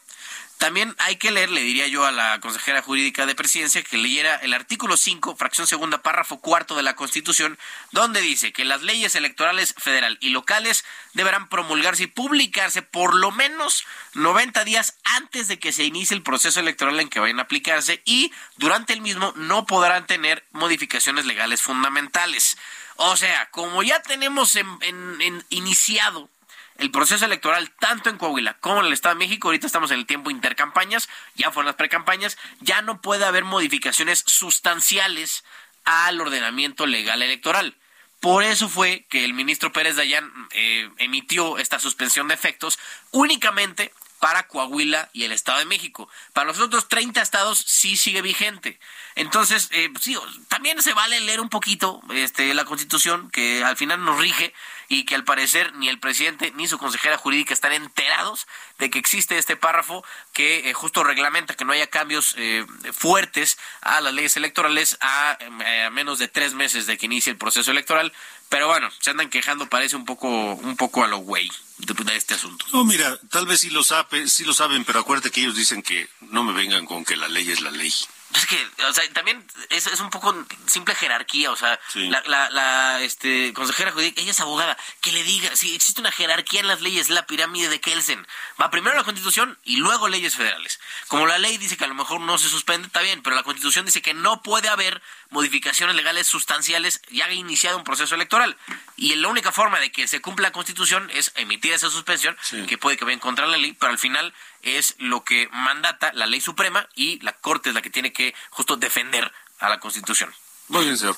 [0.57, 4.35] también hay que leer, le diría yo a la consejera jurídica de presidencia, que leyera
[4.37, 7.59] el artículo 5, fracción segunda, párrafo cuarto de la Constitución,
[7.91, 10.83] donde dice que las leyes electorales federal y locales
[11.13, 13.85] deberán promulgarse y publicarse por lo menos
[14.15, 18.01] 90 días antes de que se inicie el proceso electoral en que vayan a aplicarse
[18.03, 22.57] y durante el mismo no podrán tener modificaciones legales fundamentales.
[22.95, 26.29] O sea, como ya tenemos en, iniciado
[26.77, 29.99] el proceso electoral tanto en Coahuila como en el Estado de México, ahorita estamos en
[29.99, 35.43] el tiempo intercampañas, ya fueron las precampañas, ya no puede haber modificaciones sustanciales
[35.85, 37.75] al ordenamiento legal electoral.
[38.19, 42.79] Por eso fue que el ministro Pérez Dayán eh, emitió esta suspensión de efectos
[43.11, 46.09] únicamente para Coahuila y el Estado de México.
[46.33, 48.79] Para los otros 30 estados sí sigue vigente.
[49.15, 54.03] Entonces, eh, sí, también se vale leer un poquito este, la Constitución, que al final
[54.03, 54.53] nos rige
[54.89, 58.47] y que al parecer ni el presidente ni su consejera jurídica están enterados
[58.77, 60.03] de que existe este párrafo
[60.33, 65.37] que eh, justo reglamenta que no haya cambios eh, fuertes a las leyes electorales a,
[65.85, 68.13] a, menos de tres meses de que inicie el proceso electoral.
[68.49, 72.33] Pero bueno, se andan quejando, parece un poco, un poco a lo güey de, este
[72.33, 72.65] asunto.
[72.73, 75.81] No, mira, tal vez sí lo, sabe, sí lo saben, pero acuérdate que ellos dicen
[75.81, 77.93] que no me vengan con que la ley es la ley.
[78.33, 82.49] Es que, o sea, también es, es un poco simple jerarquía, o sea, la, la,
[82.49, 86.67] la, este, consejera jurídica, ella es abogada, que le diga, si existe una jerarquía en
[86.67, 88.27] las leyes, la pirámide de Kelsen,
[88.61, 90.79] va primero la constitución y luego leyes federales.
[91.07, 93.43] Como la ley dice que a lo mejor no se suspende, está bien, pero la
[93.43, 98.57] constitución dice que no puede haber modificaciones legales sustanciales ya iniciado un proceso electoral.
[98.95, 102.37] Y la única forma de que se cumpla la constitución es emitir esa suspensión,
[102.67, 105.49] que puede que vaya en contra de la ley, pero al final es lo que
[105.51, 109.69] mandata la ley suprema y la Corte es la que tiene que justo defender a
[109.69, 110.33] la Constitución.
[110.67, 111.15] Muy bien, señor.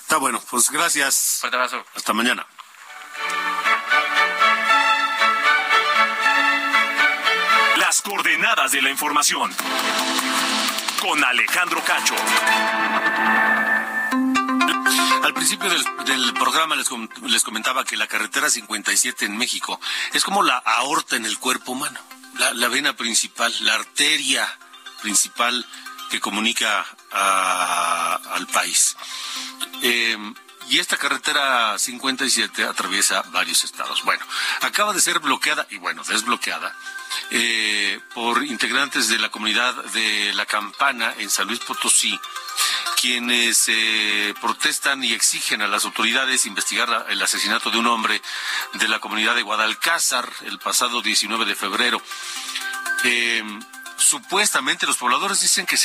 [0.00, 1.38] Está bueno, pues gracias.
[1.40, 1.84] Fuerte abrazo.
[1.94, 2.46] Hasta mañana.
[7.76, 9.54] Las coordenadas de la información.
[11.00, 12.14] Con Alejandro Cacho.
[15.22, 19.80] Al principio del, programa les, comentaba que la carretera 57 en México
[20.12, 21.98] es como la aorta en el cuerpo humano
[22.54, 24.46] la, vena principal, la arteria
[25.02, 25.66] principal
[26.10, 28.96] que comunica al país.
[29.82, 30.34] Em,
[30.68, 34.02] y esta carretera 57 atraviesa varios estados.
[34.04, 34.24] Bueno,
[34.62, 36.74] acaba de ser bloqueada, y bueno, desbloqueada,
[37.30, 42.18] eh, por integrantes de la comunidad de La Campana en San Luis Potosí,
[43.06, 48.20] quienes eh, protestan y exigen a las autoridades investigar el asesinato de un hombre
[48.72, 52.02] de la comunidad de Guadalcázar el pasado 19 de febrero.
[53.04, 53.44] Eh,
[53.96, 55.76] supuestamente los pobladores dicen que,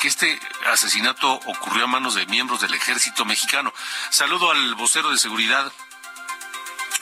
[0.00, 3.72] que, este asesinato ocurrió a manos de miembros del ejército mexicano.
[4.10, 5.72] Saludo al vocero de seguridad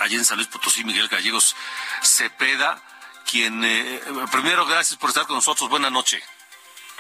[0.01, 1.57] allí en San Luis Potosí, Miguel Gallegos
[2.03, 2.79] Cepeda,
[3.25, 5.71] quien, eh, primero, gracias por estar con nosotros.
[5.71, 6.23] Buenas noches.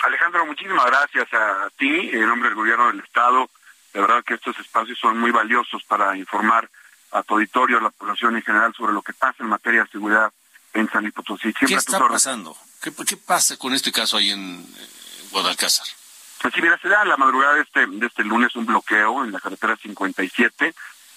[0.02, 3.48] Alejandro, muchísimas gracias a ti, en nombre del gobierno del Estado.
[3.94, 6.68] De verdad que estos espacios son muy valiosos para informar
[7.12, 9.90] a tu auditorio, a la población en general, sobre lo que pasa en materia de
[9.90, 10.32] seguridad
[10.74, 11.52] en San Luis Potosí.
[11.52, 12.56] ¿Qué está pasando?
[12.80, 14.88] ¿Qué, pasa con este caso ahí en eh,
[15.30, 15.86] Guadalcázar?
[16.40, 19.30] Pues sí, mira, se da la madrugada de este, de este lunes un bloqueo en
[19.30, 20.74] la carretera 57,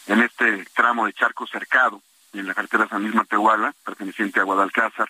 [0.07, 5.09] en este tramo de Charco Cercado, en la carretera San Luis Matehuala, perteneciente a Guadalcázar.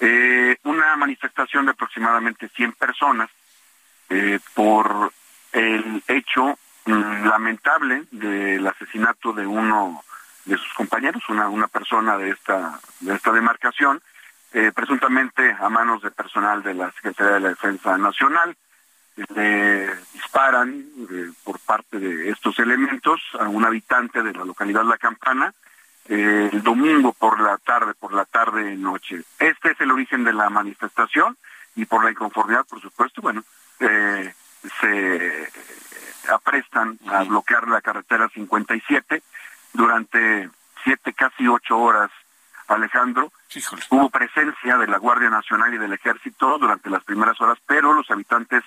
[0.00, 3.30] Eh, una manifestación de aproximadamente 100 personas
[4.10, 5.12] eh, por
[5.52, 10.02] el hecho mm, lamentable del asesinato de uno
[10.44, 14.02] de sus compañeros, una, una persona de esta, de esta demarcación,
[14.52, 18.56] eh, presuntamente a manos de personal de la Secretaría de la Defensa Nacional.
[19.16, 20.84] Le disparan
[21.44, 25.54] por parte de estos elementos a un habitante de la localidad La Campana,
[26.06, 29.22] el domingo por la tarde, por la tarde noche.
[29.38, 31.36] Este es el origen de la manifestación
[31.76, 33.42] y por la inconformidad, por supuesto, bueno,
[33.80, 34.34] eh,
[34.80, 35.48] se
[36.30, 39.22] aprestan a bloquear la carretera 57
[39.72, 40.50] durante
[40.84, 42.10] siete, casi ocho horas,
[42.68, 43.30] Alejandro,
[43.90, 48.10] Hubo presencia de la Guardia Nacional y del Ejército durante las primeras horas, pero los
[48.10, 48.64] habitantes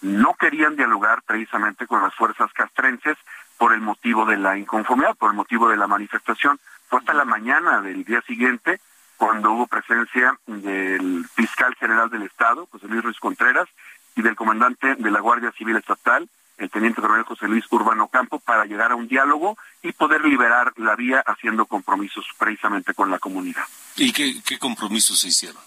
[0.00, 3.18] no querían dialogar precisamente con las fuerzas castrenses
[3.58, 6.58] por el motivo de la inconformidad, por el motivo de la manifestación.
[6.90, 8.80] Fue hasta la mañana del día siguiente
[9.16, 13.68] cuando hubo presencia del fiscal general del Estado, José Luis Ruiz Contreras,
[14.16, 16.28] y del comandante de la Guardia Civil Estatal,
[16.58, 20.72] el teniente coronel José Luis Urbano Campo, para llegar a un diálogo y poder liberar
[20.78, 23.64] la vía haciendo compromisos precisamente con la comunidad.
[23.94, 25.62] ¿Y qué, compromisos se hicieron?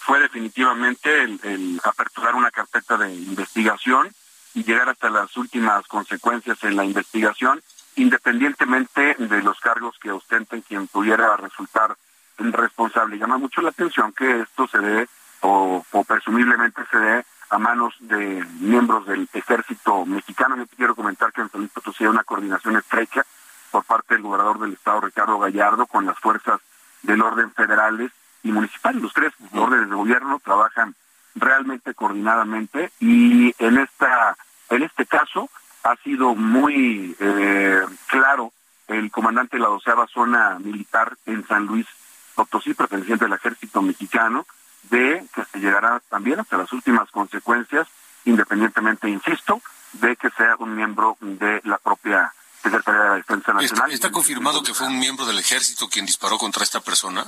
[0.00, 4.12] Fue definitivamente el aperturar una carpeta de investigación
[4.54, 7.62] y llegar hasta las últimas consecuencias en la investigación,
[8.00, 11.96] independientemente de los cargos que ostenten quien pudiera resultar
[12.38, 13.18] responsable.
[13.18, 15.08] Llama mucho la atención que esto se dé
[15.42, 20.56] o, presumiblemente se dé a manos de miembros del ejército mexicano.
[20.56, 23.24] Yo quiero comentar que en San Luis Potosí hay una coordinación estrecha
[23.70, 26.60] por parte del gobernador del estado, Ricardo Gallardo, con las fuerzas
[27.02, 28.10] del orden federales
[28.42, 29.02] y municipales.
[29.02, 30.94] Los tres órdenes de gobierno trabajan
[31.34, 34.36] realmente coordinadamente y en esta
[34.70, 35.50] en este caso
[35.82, 38.52] ha sido muy eh, claro
[38.88, 41.86] el comandante de la doceava zona militar en San Luis
[42.34, 44.46] Potosí, perteneciente al ejército mexicano,
[44.84, 47.86] de que se llegará también hasta las últimas consecuencias,
[48.24, 49.60] independientemente, insisto,
[49.92, 53.90] de que sea un miembro de la propia Secretaría de la Defensa Nacional.
[53.92, 57.24] ¿Está, confirmado que fue un miembro del ejército quien disparó contra esta persona?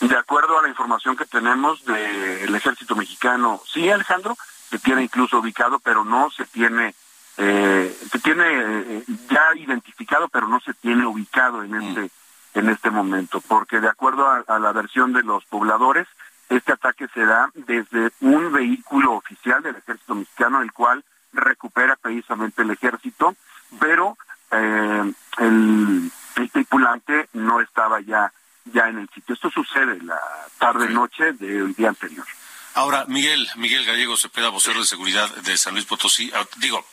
[0.00, 4.36] De acuerdo a la información que tenemos del ejército mexicano, sí, Alejandro,
[4.68, 6.94] se tiene incluso ubicado, pero no se tiene,
[7.38, 12.58] eh, se tiene eh, ya identificado, pero no se tiene ubicado en este, mm.
[12.58, 16.06] en este momento, porque de acuerdo a, la versión de los pobladores,
[16.48, 22.62] este ataque se da desde un vehículo oficial del ejército mexicano, el cual recupera precisamente
[22.62, 23.34] el ejército,
[23.78, 24.16] pero
[24.52, 28.32] eh, el, el tripulante no estaba ya
[28.72, 29.34] ya en el sitio.
[29.34, 30.20] Esto sucede la
[30.58, 32.26] tarde-noche del día anterior.
[32.74, 36.84] Ahora, Miguel, Miguel Gallego Cepeda, vocero de seguridad de San Luis Potosí, ah, digo,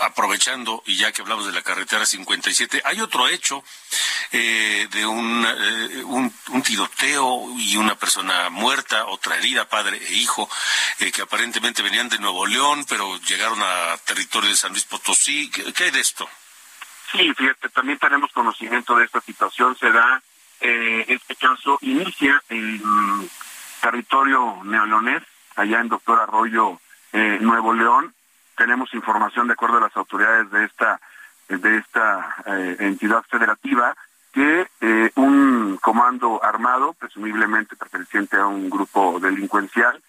[0.00, 3.62] aprovechando y ya que hablamos de la carretera 57, hay otro hecho
[4.32, 10.48] eh, de un, eh, un, tiroteo y una persona muerta, otra herida, padre e hijo,
[11.00, 15.50] eh, que aparentemente venían de Nuevo León, pero llegaron a territorio de San Luis Potosí.
[15.50, 16.28] ¿Qué, qué hay de esto?
[17.12, 19.76] Sí, fíjate, también tenemos conocimiento de esta situación.
[19.78, 20.22] Se da
[20.60, 23.30] eh, este caso inicia en
[23.80, 25.22] territorio neolonés,
[25.54, 26.80] allá en Doctor Arroyo,
[27.12, 28.14] eh, Nuevo León.
[28.56, 31.00] Tenemos información de acuerdo a las autoridades de esta
[31.48, 33.94] de esta eh, entidad federativa
[34.32, 40.02] que eh, un comando armado, presumiblemente perteneciente a un grupo delincuencial,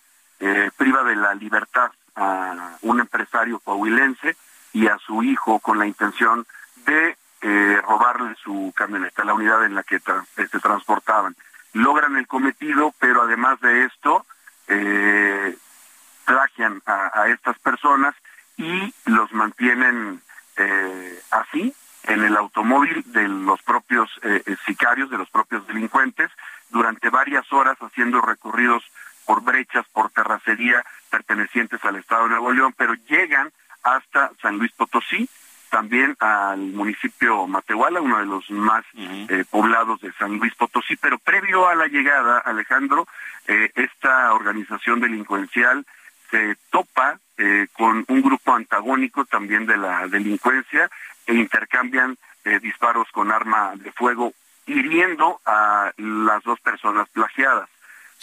[0.78, 4.36] priva de la libertad a un empresario coahuilense
[4.74, 6.46] y a su hijo con la intención
[6.86, 11.36] de eh, robarle su camioneta, la unidad en la que se este, transportaban.
[11.74, 14.26] Logran el cometido, pero además de esto,
[14.68, 15.56] eh,
[16.26, 18.16] plagian a, estas personas
[18.58, 20.22] y los mantienen
[20.58, 26.32] eh, así en el automóvil de los propios eh, sicarios, de los propios delincuentes,
[26.70, 28.84] durante varias horas haciendo recorridos
[29.26, 33.52] por brechas, por terracería pertenecientes al Estado de Nuevo León, pero llegan
[33.84, 35.30] hasta San Luis Potosí,
[35.70, 41.20] también al municipio Matehuala, uno de los más eh, poblados de San Luis Potosí, pero
[41.20, 43.06] previo a la llegada, Alejandro,
[43.48, 45.86] eh, esta organización delincuencial
[46.32, 50.90] se topa eh, con un grupo antagónico también de la delincuencia
[51.26, 52.18] e intercambian
[52.62, 54.32] disparos con arma de fuego,
[54.66, 57.68] hiriendo a las dos personas plagiadas.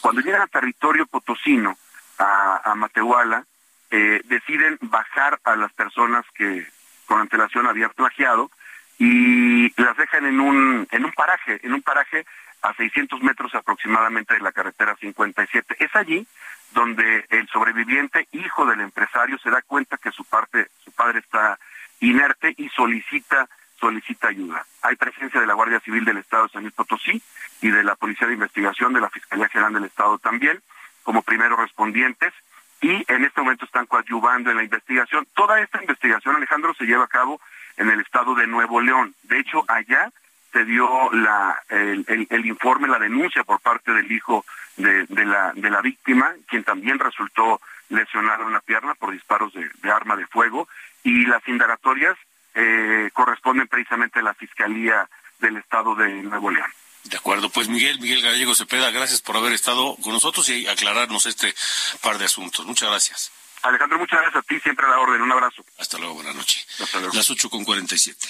[0.00, 1.76] Cuando llegan a territorio potosino,
[2.18, 3.44] a, a Matehuala,
[3.90, 6.66] deciden bajar a las personas que
[7.04, 8.50] con antelación había plagiado
[8.98, 12.24] y las dejan en un, en un paraje, en un paraje
[12.64, 15.76] a 600 metros aproximadamente de la carretera 57.
[15.78, 16.26] Es allí
[16.72, 21.58] donde el sobreviviente, hijo del empresario, se da cuenta que su parte, su padre está
[22.00, 23.48] inerte y solicita
[23.78, 24.64] solicita ayuda.
[24.80, 27.20] Hay presencia de la Guardia Civil del Estado de San Luis Potosí
[27.60, 30.62] y de la Policía de Investigación de la Fiscalía General del Estado también,
[31.02, 32.32] como primeros respondientes
[32.80, 35.26] y en este momento están coadyuvando en la investigación.
[35.34, 37.40] Toda esta investigación, Alejandro, se lleva a cabo
[37.76, 39.14] en el estado de Nuevo León.
[39.24, 40.10] De hecho, allá
[40.54, 44.46] se dio la, el, informe, la denuncia por parte del hijo
[44.76, 49.90] de, la, de la víctima, quien también resultó lesionado en la pierna por disparos de,
[49.90, 50.68] arma de fuego,
[51.02, 52.16] y las indagatorias
[52.54, 55.08] eh, corresponden precisamente a la Fiscalía
[55.40, 56.70] del Estado de Nuevo León.
[57.02, 61.26] De acuerdo, pues Miguel, Miguel Gallego Cepeda, gracias por haber estado con nosotros y aclararnos
[61.26, 61.52] este
[62.00, 62.64] par de asuntos.
[62.64, 63.32] Muchas gracias.
[63.62, 65.20] Alejandro, muchas gracias a ti, siempre a la orden.
[65.20, 65.64] Un abrazo.
[65.78, 66.66] Hasta luego, buenas noches.
[66.80, 67.14] Hasta luego.
[67.14, 68.28] Las ocho con cuarenta y siete.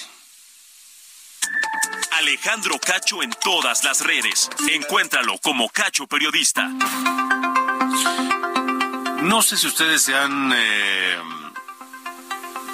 [2.18, 4.48] Alejandro Cacho en todas las redes.
[4.68, 6.68] Encuéntralo como Cacho Periodista.
[9.22, 11.18] No sé si ustedes se han eh,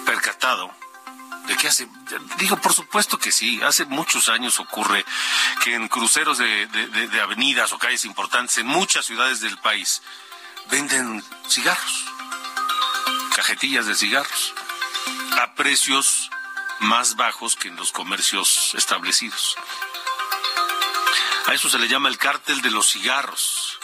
[0.05, 0.71] percatado
[1.47, 1.89] de que hace,
[2.39, 5.05] digo, por supuesto que sí, hace muchos años ocurre
[5.65, 10.03] que en cruceros de, de avenidas o calles importantes en muchas ciudades del país
[10.71, 12.05] venden cigarros,
[13.35, 14.55] cajetillas de cigarros,
[15.41, 16.31] a precios
[16.81, 19.57] más bajos que en los comercios establecidos.
[21.47, 23.79] A eso se le llama el cártel de los cigarros.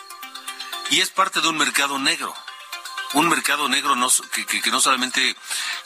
[0.90, 2.34] Y es parte de un mercado negro
[3.14, 3.94] un mercado negro
[4.32, 5.36] que, no solamente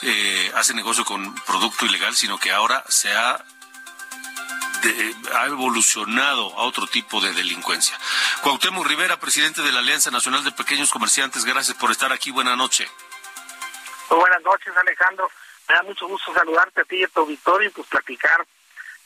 [0.03, 3.45] eh, hace negocio con producto ilegal, sino que ahora se ha,
[5.35, 7.97] ha evolucionado a otro tipo de delincuencia.
[8.43, 12.31] Cuauhtémoc Rivera, presidente de la Alianza Nacional de Pequeños Comerciantes, gracias por estar aquí.
[12.31, 12.91] Buenas noches.
[14.09, 15.31] buenas noches, Alejandro.
[15.71, 18.45] Me da mucho gusto saludarte a ti y a tu auditorio y pues platicar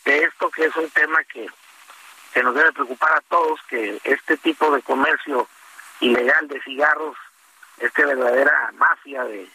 [0.07, 1.47] de esto que es un tema que,
[2.33, 5.47] que nos debe preocupar a todos, que este tipo de comercio
[6.01, 7.19] ilegal de cigarros
[7.77, 9.47] esta verdadera mafia de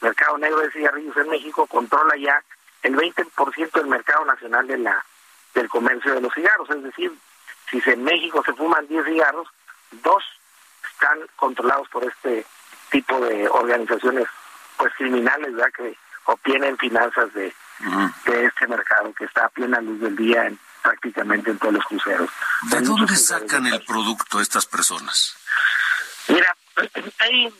[0.00, 2.42] mercado negro de cigarrillos en México controla ya
[2.82, 5.06] el 20% del mercado nacional de la
[5.54, 7.12] del comercio de los cigarros, es decir,
[7.70, 9.46] si en México se fuman 10 cigarros,
[9.92, 10.24] dos
[10.90, 12.44] están controlados por este
[12.90, 14.26] tipo de organizaciones
[14.76, 15.72] pues criminales, ¿verdad?
[15.72, 15.96] que
[16.26, 17.54] obtienen finanzas de,
[18.26, 21.84] de este mercado que está a plena luz del día en, prácticamente en todos los
[21.84, 22.30] cruceros.
[22.62, 25.36] ¿De dónde sacan el producto estas personas?
[26.28, 26.56] Mira,
[27.18, 27.52] hay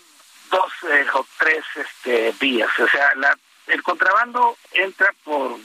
[0.50, 2.70] dos eh, o tres este, vías.
[2.78, 3.36] O sea, la,
[3.66, 5.58] el contrabando entra por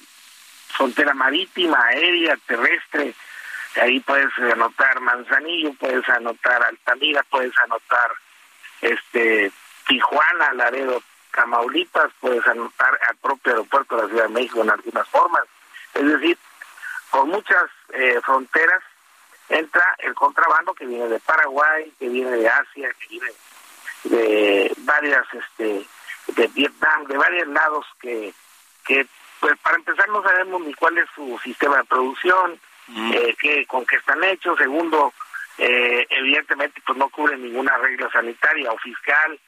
[0.76, 3.14] frontera marítima, aérea, terrestre.
[3.82, 8.12] Ahí puedes anotar Manzanillo, puedes anotar Altamira, puedes anotar
[8.82, 9.52] este
[9.88, 15.07] Tijuana, Laredo, Tamaulipas, puedes anotar al propio aeropuerto de la Ciudad de México en algunas
[15.09, 15.43] formas.
[15.93, 16.38] Es decir,
[17.09, 18.82] con muchas eh, fronteras
[19.49, 23.32] entra el contrabando que viene de Paraguay, que viene de Asia, que viene
[24.03, 25.86] de varias, este,
[26.27, 28.34] de Vietnam, de varios lados que,
[28.86, 29.05] que
[29.39, 33.11] pues para empezar no sabemos ni cuál es su sistema de producción, mm.
[33.13, 35.13] eh, qué, con qué están hechos, segundo,
[35.57, 39.39] eh, evidentemente pues no cubren ninguna regla sanitaria o fiscal,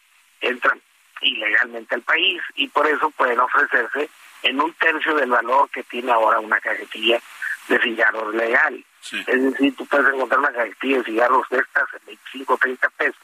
[0.42, 0.82] entran
[1.24, 4.10] ilegalmente al país y por eso pueden ofrecerse
[4.44, 7.20] en un tercio del valor que tiene ahora una cajetilla
[7.68, 8.86] de cigarros legal.
[9.28, 12.90] Es decir, tú puedes encontrar una cajetilla de cigarros de estas en 25 o 30
[12.90, 13.22] pesos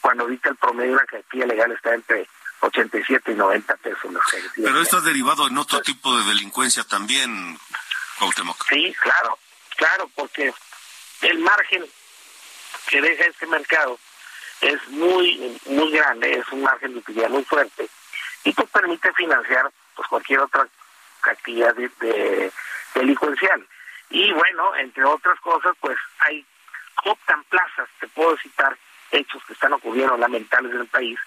[0.00, 2.26] cuando ahorita el promedio de una cajetilla legal está entre
[2.60, 4.10] 87 y 90 pesos.
[4.56, 7.58] Pero esto es derivado en otro tipo de delincuencia también,
[8.18, 8.66] Cuauhtémoc.
[8.68, 9.38] Sí, claro,
[9.76, 10.52] claro, porque
[11.22, 11.84] el margen
[12.88, 13.98] que deja este mercado
[14.60, 17.88] es muy muy grande, es un margen de utilidad muy fuerte
[18.44, 20.66] y pues permite financiar pues cualquier otra
[21.22, 22.52] actividad de,
[22.94, 23.66] delincuencial.
[24.08, 26.44] Y bueno, entre otras cosas, pues hay
[27.04, 28.76] optan plazas, te puedo citar,
[29.10, 31.18] hechos que están ocurriendo lamentables en el país,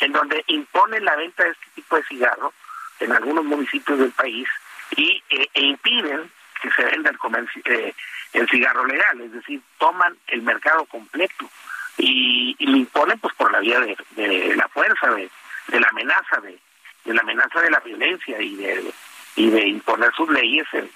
[0.00, 2.52] en donde imponen la venta de este tipo de cigarro
[3.00, 4.48] en algunos municipios del país
[4.96, 7.94] y eh, e impiden que se venda el comercio, eh,
[8.32, 11.48] el cigarro legal, es decir, toman el mercado completo
[11.98, 15.30] y, lo imponen pues por la vía de, la fuerza, de,
[15.80, 16.58] la amenaza, de,
[17.04, 18.92] la amenaza de la violencia y de
[19.36, 20.90] y de imponer sus leyes en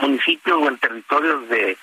[0.00, 1.76] municipios o en territorios de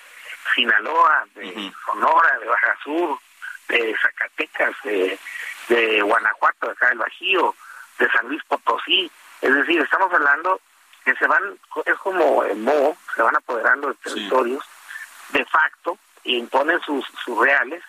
[0.55, 3.19] Sinaloa, de Sonora, de Baja Sur,
[3.67, 5.19] de Zacatecas, de,
[5.67, 7.53] de Guanajuato, de acá del Bajío,
[7.99, 9.11] de San Luis Potosí.
[9.41, 10.61] Es decir, estamos hablando
[11.03, 11.43] que se van,
[11.85, 14.63] es como el moho, se van apoderando de territorios
[15.29, 17.83] de facto e imponen sus, sus reales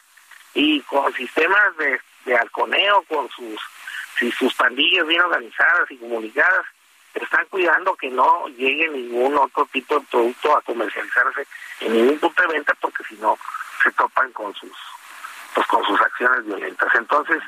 [0.59, 3.61] y con sistemas de, de halconeo, con sus,
[4.19, 6.67] si sus pandillas bien organizadas y comunicadas,
[7.15, 11.47] están cuidando que no llegue ningún otro tipo de producto a comercializarse
[11.81, 13.39] en ningún punto de venta porque si no
[13.83, 14.73] se topan con sus
[15.55, 16.89] pues con sus acciones violentas.
[16.97, 17.41] Entonces,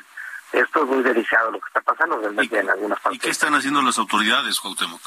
[0.53, 3.17] esto es muy delicado lo que está pasando realmente en algunas partes.
[3.17, 5.01] ¿Y qué están haciendo las autoridades, Cuauhtémoc?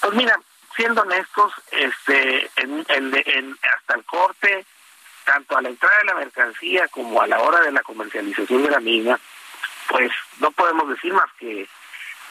[0.00, 0.40] Pues mira,
[0.76, 4.66] siendo honestos, este, en, en, hasta el corte,
[5.24, 8.70] tanto a la entrada de la mercancía como a la hora de la comercialización de
[8.70, 9.18] la misma,
[9.88, 11.68] pues no podemos decir más que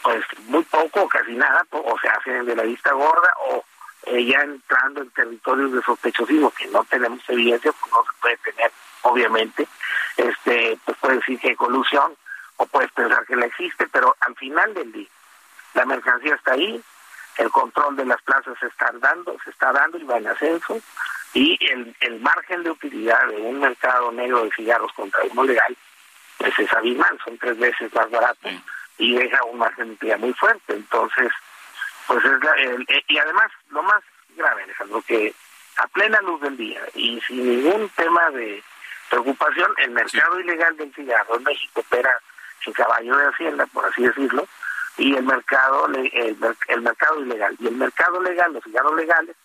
[0.02, 3.64] pues muy poco o casi nada, o se hacen de la vista gorda o
[4.06, 8.72] ya entrando en territorios de sospechosismo que no tenemos evidencia, pues no se puede tener
[9.02, 9.66] obviamente,
[10.16, 12.14] este, pues puedes decir que hay colusión
[12.56, 15.08] o puedes pensar que la existe, pero al final del día,
[15.74, 16.82] la mercancía está ahí,
[17.38, 20.80] el control de las plazas se está dando, se está dando y va en ascenso,
[21.34, 25.76] y el, el margen de utilidad de un mercado negro de cigarros contra uno legal,
[26.38, 28.48] pues es abismal, son tres veces más barato
[28.98, 30.74] y deja un margen de utilidad muy fuerte.
[30.74, 31.30] Entonces,
[32.06, 34.02] pues es la, el, y además, lo más
[34.36, 35.34] grave, Alejandro, que
[35.76, 38.62] a plena luz del día y sin ningún tema de
[39.08, 42.16] preocupación, el mercado ilegal del cigarro en México opera
[42.64, 44.46] sin caballo de hacienda, por así decirlo,
[44.98, 46.36] y el mercado el,
[46.68, 47.56] el mercado ilegal.
[47.58, 49.36] Y el mercado legal, los cigarros legales,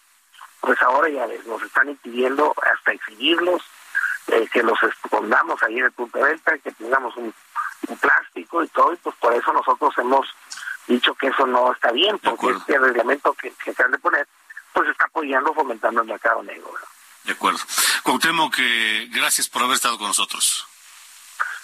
[0.66, 3.62] pues ahora ya nos están impidiendo hasta exhibirlos,
[4.28, 7.34] eh, que los escondamos ahí en el punto de venta, que tengamos un,
[8.02, 10.28] plástico y todo, y pues por eso nosotros hemos
[10.88, 14.28] dicho que eso no está bien, porque este reglamento que, que se han de poner,
[14.74, 16.74] pues está apoyando, fomentando el mercado negro.
[17.24, 17.60] De acuerdo.
[18.02, 20.66] Cuauhtémoc, que gracias por haber estado con nosotros.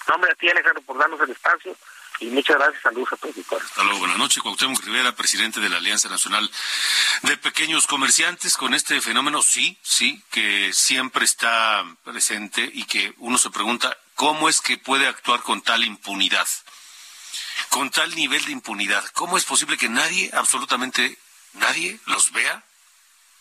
[0.08, 1.76] No, hombre, a ti, Alejandro, por darnos el espacio
[2.22, 3.36] y muchas gracias, saludos a todos.
[3.38, 4.43] Hasta luego, buenas noches.
[4.43, 6.49] Cuauhtémoc Rivera, presidente de la Alianza Nacional
[7.24, 13.39] de Pequeños Comerciantes, con este fenómeno, sí, sí, que siempre está presente y que uno
[13.39, 16.47] se pregunta, ¿cómo es que puede actuar con tal impunidad?
[17.69, 21.17] Con tal nivel de impunidad, ¿cómo es posible que nadie, absolutamente
[21.53, 22.63] nadie, los vea,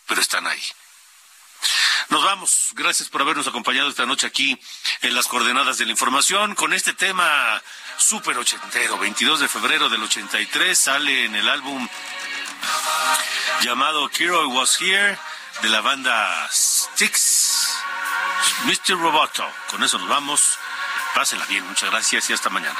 [0.07, 0.63] pero están ahí?
[2.11, 2.71] Nos vamos.
[2.73, 4.59] Gracias por habernos acompañado esta noche aquí
[5.01, 7.61] en las coordenadas de la información con este tema
[7.97, 8.97] súper ochentero.
[8.97, 11.87] 22 de febrero del 83 sale en el álbum
[13.61, 15.17] llamado Kiro Was Here
[15.61, 17.77] de la banda Styx,
[18.65, 18.99] Mr.
[18.99, 19.47] Roboto.
[19.69, 20.59] Con eso nos vamos.
[21.15, 22.79] Pásenla bien, muchas gracias y hasta mañana.